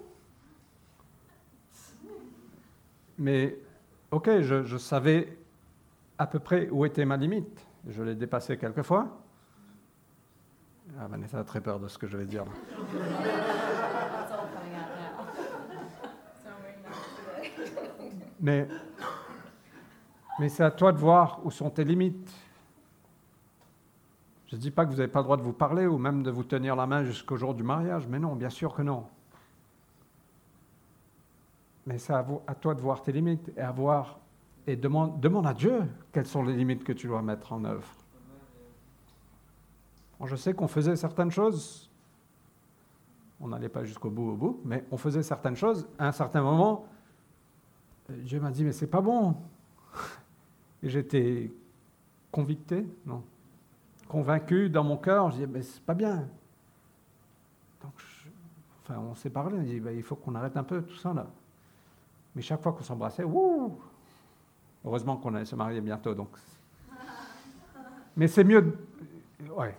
Mais, 3.19 3.59
ok, 4.11 4.41
je, 4.41 4.77
savais 4.77 5.37
à 6.19 6.27
peu 6.27 6.39
près 6.39 6.69
où 6.71 6.85
était 6.85 7.05
ma 7.05 7.17
limite. 7.17 7.67
Je 7.89 8.03
l'ai 8.03 8.15
dépassée 8.15 8.57
quelques 8.57 8.83
fois. 8.83 9.21
Ah, 11.01 11.09
Vanessa 11.09 11.39
a 11.39 11.45
très 11.45 11.61
peur 11.61 11.81
de 11.81 11.89
ce 11.89 11.99
que 11.99 12.07
je 12.07 12.17
vais 12.17 12.27
dire. 12.27 12.45
Mais 18.45 18.69
mais 20.39 20.49
c'est 20.49 20.65
à 20.65 20.71
toi 20.71 20.93
de 20.93 20.99
voir 20.99 21.41
où 21.45 21.51
sont 21.51 21.71
tes 21.71 21.85
limites. 21.85 22.31
Je 24.49 24.57
ne 24.57 24.61
dis 24.61 24.71
pas 24.71 24.85
que 24.85 24.91
vous 24.91 24.97
n'avez 24.97 25.11
pas 25.11 25.21
le 25.21 25.25
droit 25.25 25.37
de 25.37 25.43
vous 25.43 25.53
parler 25.53 25.87
ou 25.87 25.97
même 25.97 26.23
de 26.23 26.31
vous 26.31 26.45
tenir 26.45 26.77
la 26.77 26.87
main 26.87 27.05
jusqu'au 27.05 27.37
jour 27.37 27.55
du 27.55 27.63
mariage, 27.63 28.07
mais 28.07 28.19
non, 28.19 28.37
bien 28.37 28.51
sûr 28.51 28.75
que 28.75 28.83
non. 28.83 29.07
Mais 31.87 31.99
c'est 31.99 32.13
à, 32.13 32.25
toi 32.61 32.75
de 32.75 32.81
voir 32.81 33.03
tes 33.03 33.13
limites 33.13 33.51
et 33.57 33.61
à 33.61 33.71
voir 33.71 34.19
et 34.67 34.77
demande, 34.77 35.21
demande 35.21 35.47
à 35.47 35.55
Dieu 35.55 35.83
quelles 36.13 36.27
sont 36.27 36.43
les 36.43 36.55
limites 36.55 36.85
que 36.85 36.93
tu 36.93 37.07
dois 37.07 37.23
mettre 37.23 37.53
en 37.53 37.65
œuvre. 37.65 37.89
je 40.25 40.37
sais 40.37 40.53
qu'on 40.55 40.69
faisait 40.69 40.97
certaines 40.97 41.31
choses, 41.31 41.91
on 43.41 43.49
n'allait 43.49 43.69
pas 43.69 43.85
jusqu'au 43.85 44.11
bout 44.11 44.31
au 44.31 44.37
bout, 44.37 44.61
mais 44.65 44.85
on 44.91 44.97
faisait 44.97 45.23
certaines 45.23 45.57
choses. 45.57 45.87
À 45.99 46.09
un 46.09 46.13
certain 46.13 46.43
moment, 46.43 46.87
Dieu 48.09 48.41
m'a 48.41 48.51
dit 48.51 48.65
mais 48.65 48.73
c'est 48.73 48.87
pas 48.87 49.01
bon. 49.01 49.37
Et 50.83 50.89
j'étais 50.89 51.53
convicté, 52.31 52.87
non, 53.07 53.23
convaincu 54.09 54.69
dans 54.69 54.85
mon 54.85 54.97
cœur. 54.97 55.31
Je 55.31 55.37
disais 55.37 55.47
mais 55.47 55.63
c'est 55.63 55.83
pas 55.83 55.95
bien. 55.95 56.29
Donc, 57.83 57.93
enfin, 58.83 58.99
on 58.99 59.15
s'est 59.15 59.31
parlé. 59.31 59.59
On 59.59 59.63
dit 59.63 59.81
ben, 59.81 59.97
il 59.97 60.03
faut 60.03 60.17
qu'on 60.17 60.35
arrête 60.35 60.57
un 60.57 60.65
peu 60.65 60.83
tout 60.83 60.97
ça 60.97 61.13
là. 61.15 61.27
Mais 62.35 62.43
chaque 62.43 62.63
fois 62.63 62.73
qu'on 62.73 62.83
s'embrassait, 62.83 63.25
wouh 63.25 63.79
Heureusement 64.85 65.17
qu'on 65.17 65.35
allait 65.35 65.45
se 65.45 65.57
marier 65.57 65.81
bientôt, 65.81 66.15
donc. 66.15 66.29
Mais 68.17 68.29
c'est 68.29 68.45
mieux. 68.45 68.77
Ouais. 69.57 69.77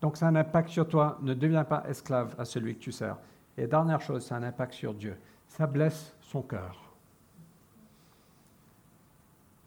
Donc, 0.00 0.16
ça 0.16 0.26
a 0.26 0.28
un 0.28 0.36
impact 0.36 0.68
sur 0.68 0.86
toi. 0.86 1.18
Ne 1.22 1.34
deviens 1.34 1.64
pas 1.64 1.84
esclave 1.88 2.34
à 2.38 2.44
celui 2.44 2.76
que 2.76 2.80
tu 2.80 2.92
sers. 2.92 3.16
Et 3.58 3.66
dernière 3.66 4.00
chose, 4.00 4.30
a 4.30 4.36
un 4.36 4.44
impact 4.44 4.72
sur 4.72 4.94
Dieu. 4.94 5.18
Ça 5.48 5.66
blesse 5.66 6.14
son 6.20 6.42
cœur. 6.42 6.88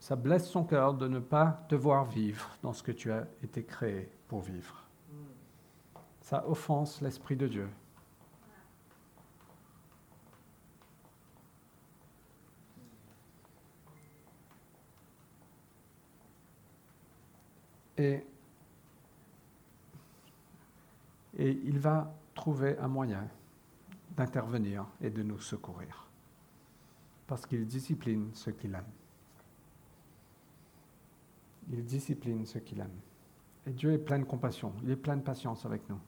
ça 0.02 0.16
blesse 0.16 0.48
son 0.48 0.64
cœur 0.64 0.94
de 0.94 1.06
ne 1.06 1.20
pas 1.20 1.64
te 1.68 1.76
voir 1.76 2.06
vivre 2.06 2.58
dans 2.60 2.72
ce 2.72 2.82
que 2.82 2.90
tu 2.90 3.12
as 3.12 3.24
été 3.44 3.62
créé 3.62 4.10
pour 4.26 4.40
vivre. 4.40 4.84
Ça 6.22 6.44
offense 6.48 7.00
l'Esprit 7.00 7.36
de 7.36 7.46
Dieu. 7.46 7.68
Et, 17.96 18.26
et 21.38 21.50
il 21.64 21.78
va 21.78 22.12
trouver 22.34 22.76
un 22.78 22.88
moyen 22.88 23.28
d'intervenir 24.16 24.86
et 25.00 25.10
de 25.10 25.22
nous 25.22 25.38
secourir. 25.38 26.08
Parce 27.26 27.46
qu'il 27.46 27.66
discipline 27.66 28.30
ceux 28.34 28.52
qu'il 28.52 28.74
aime. 28.74 28.84
Il 31.70 31.84
discipline 31.84 32.44
ceux 32.44 32.60
qu'il 32.60 32.80
aime. 32.80 32.98
Et 33.66 33.72
Dieu 33.72 33.92
est 33.92 33.98
plein 33.98 34.18
de 34.18 34.24
compassion, 34.24 34.72
il 34.82 34.90
est 34.90 34.96
plein 34.96 35.16
de 35.16 35.22
patience 35.22 35.64
avec 35.64 35.88
nous. 35.88 35.98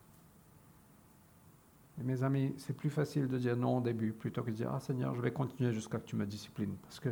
Et 2.00 2.02
mes 2.02 2.22
amis, 2.24 2.54
c'est 2.56 2.76
plus 2.76 2.90
facile 2.90 3.28
de 3.28 3.38
dire 3.38 3.56
non 3.56 3.78
au 3.78 3.80
début 3.80 4.12
plutôt 4.12 4.42
que 4.42 4.50
de 4.50 4.56
dire 4.56 4.72
Ah 4.74 4.80
Seigneur, 4.80 5.14
je 5.14 5.20
vais 5.20 5.32
continuer 5.32 5.72
jusqu'à 5.72 5.98
que 5.98 6.06
tu 6.06 6.16
me 6.16 6.26
disciplines. 6.26 6.74
Parce 6.82 6.98
que, 6.98 7.10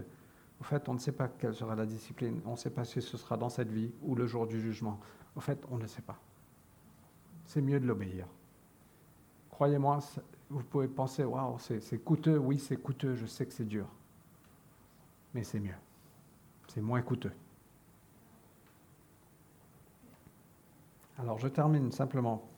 au 0.60 0.64
fait, 0.64 0.88
on 0.88 0.94
ne 0.94 0.98
sait 0.98 1.12
pas 1.12 1.28
quelle 1.28 1.54
sera 1.54 1.76
la 1.76 1.86
discipline, 1.86 2.40
on 2.44 2.52
ne 2.52 2.56
sait 2.56 2.70
pas 2.70 2.84
si 2.84 3.00
ce 3.00 3.16
sera 3.16 3.36
dans 3.36 3.48
cette 3.48 3.70
vie 3.70 3.92
ou 4.02 4.16
le 4.16 4.26
jour 4.26 4.46
du 4.46 4.60
jugement. 4.60 4.98
Au 5.36 5.40
fait, 5.40 5.64
on 5.70 5.78
ne 5.78 5.86
sait 5.86 6.02
pas. 6.02 6.18
C'est 7.46 7.62
mieux 7.62 7.78
de 7.78 7.86
l'obéir. 7.86 8.26
Croyez-moi, 9.50 10.00
vous 10.52 10.62
pouvez 10.62 10.88
penser 10.88 11.24
Waouh, 11.24 11.58
c'est 11.58 12.04
coûteux. 12.04 12.38
Oui, 12.38 12.58
c'est 12.58 12.76
coûteux, 12.76 13.14
je 13.16 13.26
sais 13.26 13.46
que 13.46 13.52
c'est 13.52 13.64
dur. 13.64 13.86
Mais 15.34 15.44
c'est 15.44 15.60
mieux. 15.60 15.74
C'est 16.68 16.82
moins 16.82 17.02
coûteux. 17.02 17.32
Alors 21.18 21.38
je 21.38 21.48
termine 21.48 21.90
simplement. 21.92 22.48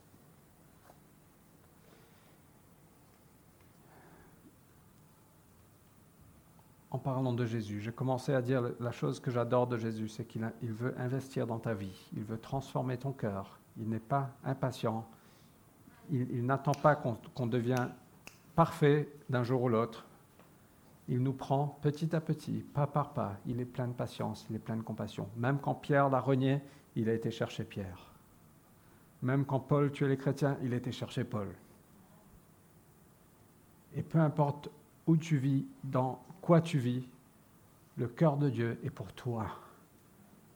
En 6.90 6.98
parlant 6.98 7.33
de 7.33 7.44
Jésus, 7.44 7.80
j'ai 7.80 7.90
commencé 7.92 8.33
à 8.33 8.40
dire 8.40 8.70
la 8.78 8.92
chose 8.92 9.18
que 9.18 9.30
j'adore 9.30 9.66
de 9.66 9.76
Jésus, 9.76 10.09
c'est 10.09 10.24
qu'il 10.24 10.44
veut 10.62 10.94
investir 10.96 11.46
dans 11.46 11.59
ta 11.59 11.74
vie, 11.74 12.09
il 12.16 12.22
veut 12.22 12.38
transformer 12.38 12.96
ton 12.96 13.12
cœur, 13.12 13.59
il 13.76 13.88
n'est 13.88 13.98
pas 13.98 14.30
impatient, 14.44 15.04
il, 16.10 16.44
n'attend 16.44 16.72
pas 16.72 16.94
qu'on 16.96 17.46
devienne 17.46 17.90
parfait 18.54 19.08
d'un 19.28 19.42
jour 19.42 19.62
ou 19.62 19.68
l'autre, 19.68 20.06
il 21.08 21.22
nous 21.22 21.32
prend 21.32 21.78
petit 21.82 22.14
à 22.16 22.20
petit, 22.20 22.64
pas 22.72 22.86
par 22.86 23.12
pas, 23.12 23.36
il 23.46 23.60
est 23.60 23.66
plein 23.66 23.88
de 23.88 23.92
patience, 23.92 24.46
il 24.48 24.56
est 24.56 24.60
plein 24.60 24.76
de 24.76 24.82
compassion. 24.82 25.28
Même 25.36 25.58
quand 25.58 25.74
Pierre 25.74 26.08
l'a 26.08 26.20
renié, 26.20 26.60
il 26.96 27.08
a 27.08 27.14
été 27.14 27.30
chercher 27.30 27.64
Pierre. 27.64 28.10
Même 29.22 29.44
quand 29.44 29.60
Paul 29.60 29.90
tuait 29.90 30.08
les 30.08 30.16
chrétiens, 30.16 30.56
il 30.62 30.72
était 30.72 30.92
chercher 30.92 31.24
Paul. 31.24 31.48
Et 33.94 34.02
peu 34.02 34.18
importe 34.18 34.70
où 35.06 35.16
tu 35.16 35.36
vis, 35.36 35.66
dans 35.82 36.22
quoi 36.40 36.60
tu 36.60 36.78
vis, 36.78 37.06
le 37.96 38.08
cœur 38.08 38.36
de 38.36 38.50
Dieu 38.50 38.78
est 38.82 38.90
pour 38.90 39.12
toi. 39.12 39.46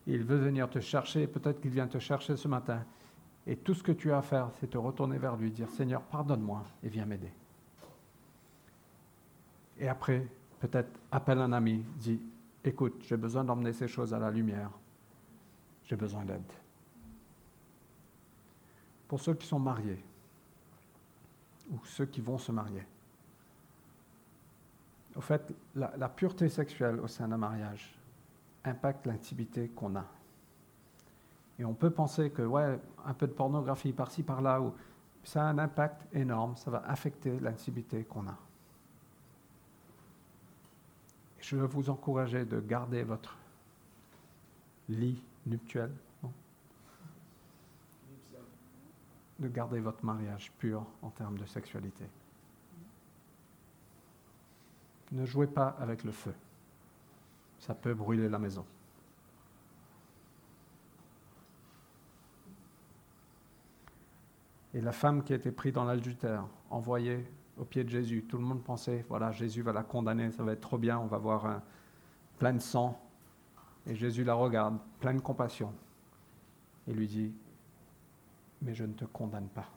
Il 0.07 0.23
veut 0.23 0.37
venir 0.37 0.69
te 0.69 0.79
chercher, 0.79 1.27
peut-être 1.27 1.61
qu'il 1.61 1.71
vient 1.71 1.87
te 1.87 1.99
chercher 1.99 2.35
ce 2.35 2.47
matin. 2.47 2.83
Et 3.47 3.55
tout 3.55 3.73
ce 3.73 3.83
que 3.83 3.91
tu 3.91 4.11
as 4.11 4.19
à 4.19 4.21
faire, 4.21 4.51
c'est 4.59 4.69
te 4.69 4.77
retourner 4.77 5.17
vers 5.17 5.35
lui, 5.35 5.51
dire 5.51 5.69
Seigneur, 5.69 6.01
pardonne-moi 6.01 6.63
et 6.83 6.89
viens 6.89 7.05
m'aider. 7.05 7.31
Et 9.79 9.87
après, 9.87 10.27
peut-être 10.59 10.99
appelle 11.11 11.39
un 11.39 11.53
ami, 11.53 11.83
dis 11.97 12.21
Écoute, 12.63 13.01
j'ai 13.01 13.17
besoin 13.17 13.43
d'emmener 13.43 13.71
ces 13.71 13.87
choses 13.87 14.13
à 14.13 14.19
la 14.19 14.29
lumière. 14.29 14.69
J'ai 15.85 15.95
besoin 15.95 16.25
d'aide 16.25 16.43
pour 19.09 19.19
ceux 19.19 19.33
qui 19.33 19.47
sont 19.47 19.59
mariés 19.59 20.01
ou 21.71 21.83
ceux 21.83 22.05
qui 22.05 22.21
vont 22.21 22.37
se 22.37 22.51
marier. 22.51 22.85
Au 25.15 25.21
fait, 25.21 25.51
la, 25.75 26.07
pureté 26.07 26.47
sexuelle 26.47 26.99
au 26.99 27.07
sein 27.07 27.27
d'un 27.27 27.37
mariage 27.37 27.97
impacte 28.63 29.07
l'intimité 29.07 29.69
qu'on 29.69 29.95
a. 29.95 30.05
Et 31.59 31.65
on 31.65 31.73
peut 31.73 31.91
penser 31.91 32.31
que, 32.31 32.41
ouais, 32.41 32.79
un 33.05 33.13
peu 33.13 33.27
de 33.27 33.33
pornographie 33.33 33.93
par-ci, 33.93 34.23
par-là, 34.23 34.61
ça 35.23 35.43
a 35.43 35.45
un 35.45 35.57
impact 35.59 36.07
énorme, 36.13 36.55
ça 36.55 36.71
va 36.71 36.79
affecter 36.87 37.39
l'intimité 37.39 38.03
qu'on 38.03 38.27
a. 38.27 38.37
je 41.39 41.55
veux 41.55 41.65
vous 41.65 41.89
encourager 41.89 42.45
de 42.45 42.59
garder 42.59 43.01
votre 43.03 43.35
lit 44.87 45.23
nuptiel 45.47 45.91
de 49.39 49.47
garder 49.47 49.79
votre 49.79 50.03
mariage 50.03 50.51
pur 50.59 50.85
en 51.01 51.09
termes 51.09 51.37
de 51.37 51.45
sexualité. 51.45 52.05
Ne 55.11 55.25
jouez 55.25 55.47
pas 55.47 55.75
avec 55.79 56.03
le 56.03 56.11
feu. 56.11 56.33
Ça 57.59 57.73
peut 57.73 57.93
brûler 57.93 58.29
la 58.29 58.37
maison. 58.37 58.65
Et 64.79 64.81
la 64.81 64.93
femme 64.93 65.25
qui 65.25 65.33
a 65.33 65.35
été 65.35 65.51
prise 65.51 65.73
dans 65.73 65.83
l'adultère, 65.83 66.45
envoyée 66.69 67.29
au 67.57 67.65
pied 67.65 67.83
de 67.83 67.89
Jésus, 67.89 68.23
tout 68.23 68.37
le 68.37 68.45
monde 68.45 68.63
pensait, 68.63 69.05
voilà, 69.09 69.33
Jésus 69.33 69.61
va 69.61 69.73
la 69.73 69.83
condamner, 69.83 70.31
ça 70.31 70.41
va 70.41 70.53
être 70.53 70.61
trop 70.61 70.77
bien, 70.77 70.97
on 70.97 71.05
va 71.05 71.17
voir 71.17 71.61
plein 72.37 72.53
de 72.53 72.59
sang. 72.59 72.97
Et 73.85 73.93
Jésus 73.93 74.23
la 74.23 74.35
regarde, 74.35 74.79
plein 75.01 75.13
de 75.13 75.19
compassion, 75.19 75.73
et 76.87 76.93
lui 76.93 77.07
dit, 77.07 77.33
mais 78.61 78.73
je 78.73 78.85
ne 78.85 78.93
te 78.93 79.03
condamne 79.03 79.49
pas. 79.49 79.67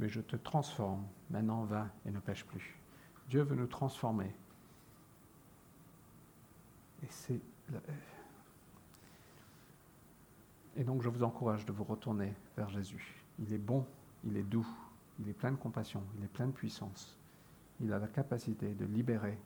Mais 0.00 0.08
je 0.08 0.20
te 0.20 0.34
transforme. 0.34 1.06
Maintenant, 1.30 1.62
va 1.62 1.86
et 2.04 2.10
ne 2.10 2.18
pêche 2.18 2.44
plus. 2.44 2.76
Dieu 3.28 3.42
veut 3.42 3.54
nous 3.54 3.68
transformer. 3.68 4.34
Et 7.04 7.08
c'est. 7.08 7.40
Et 10.76 10.84
donc, 10.84 11.02
je 11.02 11.08
vous 11.08 11.22
encourage 11.22 11.66
de 11.66 11.72
vous 11.72 11.84
retourner 11.84 12.32
vers 12.56 12.68
Jésus. 12.70 13.22
Il 13.38 13.52
est 13.52 13.58
bon, 13.58 13.84
il 14.24 14.36
est 14.36 14.42
doux, 14.42 14.66
il 15.20 15.28
est 15.28 15.34
plein 15.34 15.50
de 15.50 15.56
compassion, 15.56 16.02
il 16.18 16.24
est 16.24 16.28
plein 16.28 16.46
de 16.46 16.52
puissance. 16.52 17.16
Il 17.80 17.92
a 17.92 17.98
la 17.98 18.08
capacité 18.08 18.72
de 18.74 18.84
libérer, 18.86 19.38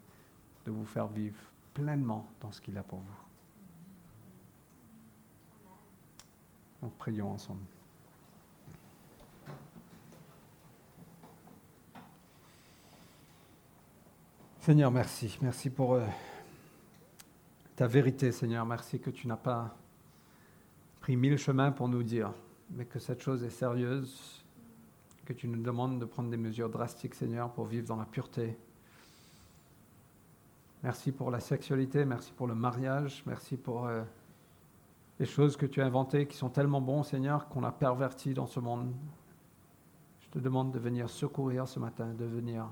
de 0.64 0.70
vous 0.70 0.84
faire 0.84 1.08
vivre 1.08 1.38
pleinement 1.74 2.28
dans 2.40 2.52
ce 2.52 2.60
qu'il 2.60 2.76
a 2.78 2.82
pour 2.82 3.00
vous. 3.00 3.26
Donc 6.82 6.92
prions 6.98 7.32
ensemble. 7.32 7.64
Seigneur, 14.60 14.90
merci. 14.90 15.38
Merci 15.42 15.70
pour 15.70 15.94
euh, 15.94 16.04
ta 17.76 17.86
vérité, 17.86 18.32
Seigneur. 18.32 18.66
Merci 18.66 18.98
que 18.98 19.10
tu 19.10 19.28
n'as 19.28 19.36
pas 19.36 19.76
pris 21.07 21.16
mille 21.16 21.38
chemins 21.38 21.71
pour 21.71 21.88
nous 21.88 22.03
dire, 22.03 22.33
mais 22.71 22.85
que 22.85 22.99
cette 22.99 23.23
chose 23.23 23.45
est 23.45 23.51
sérieuse, 23.51 24.45
que 25.25 25.33
tu 25.33 25.47
nous 25.47 25.62
demandes 25.62 26.01
de 26.01 26.05
prendre 26.05 26.31
des 26.31 26.37
mesures 26.37 26.69
drastiques, 26.69 27.14
Seigneur, 27.14 27.53
pour 27.53 27.66
vivre 27.66 27.87
dans 27.87 27.95
la 27.95 28.07
pureté. 28.07 28.59
Merci 30.83 31.12
pour 31.12 31.31
la 31.31 31.38
sexualité, 31.38 32.05
merci 32.05 32.33
pour 32.33 32.49
le 32.49 32.57
mariage, 32.57 33.23
merci 33.25 33.57
pour... 33.57 33.87
Euh, 33.87 34.03
les 35.21 35.27
choses 35.27 35.57
que 35.57 35.64
tu 35.64 35.81
as 35.81 35.87
inventées 35.87 36.27
qui 36.27 36.37
sont 36.37 36.51
tellement 36.51 36.81
bons, 36.81 37.05
Seigneur, 37.05 37.47
qu'on 37.47 37.62
a 37.62 37.71
perverti 37.71 38.35
dans 38.35 38.49
ce 38.49 38.59
monde. 38.59 38.92
Je 40.23 40.29
te 40.31 40.40
demande 40.40 40.73
de 40.73 40.81
venir 40.81 41.09
secourir 41.09 41.69
ce 41.69 41.79
matin, 41.79 42.14
de 42.14 42.25
venir. 42.25 42.67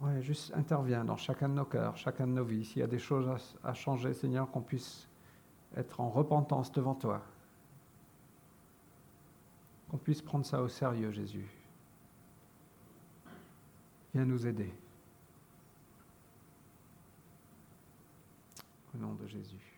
Ouais, 0.00 0.22
juste 0.22 0.52
interviens 0.54 1.04
dans 1.04 1.16
chacun 1.16 1.48
de 1.48 1.54
nos 1.54 1.64
cœurs, 1.64 1.96
chacun 1.96 2.28
de 2.28 2.32
nos 2.32 2.44
vies. 2.44 2.64
S'il 2.64 2.78
y 2.78 2.84
a 2.84 2.86
des 2.86 3.00
choses 3.00 3.28
à, 3.64 3.70
à 3.70 3.74
changer, 3.74 4.14
Seigneur, 4.14 4.48
qu'on 4.52 4.62
puisse 4.62 5.09
être 5.76 6.00
en 6.00 6.08
repentance 6.08 6.72
devant 6.72 6.94
toi. 6.94 7.22
Qu'on 9.90 9.98
puisse 9.98 10.22
prendre 10.22 10.46
ça 10.46 10.62
au 10.62 10.68
sérieux, 10.68 11.10
Jésus. 11.10 11.48
Viens 14.14 14.24
nous 14.24 14.46
aider. 14.46 14.72
Au 18.94 18.98
nom 18.98 19.14
de 19.14 19.26
Jésus. 19.26 19.69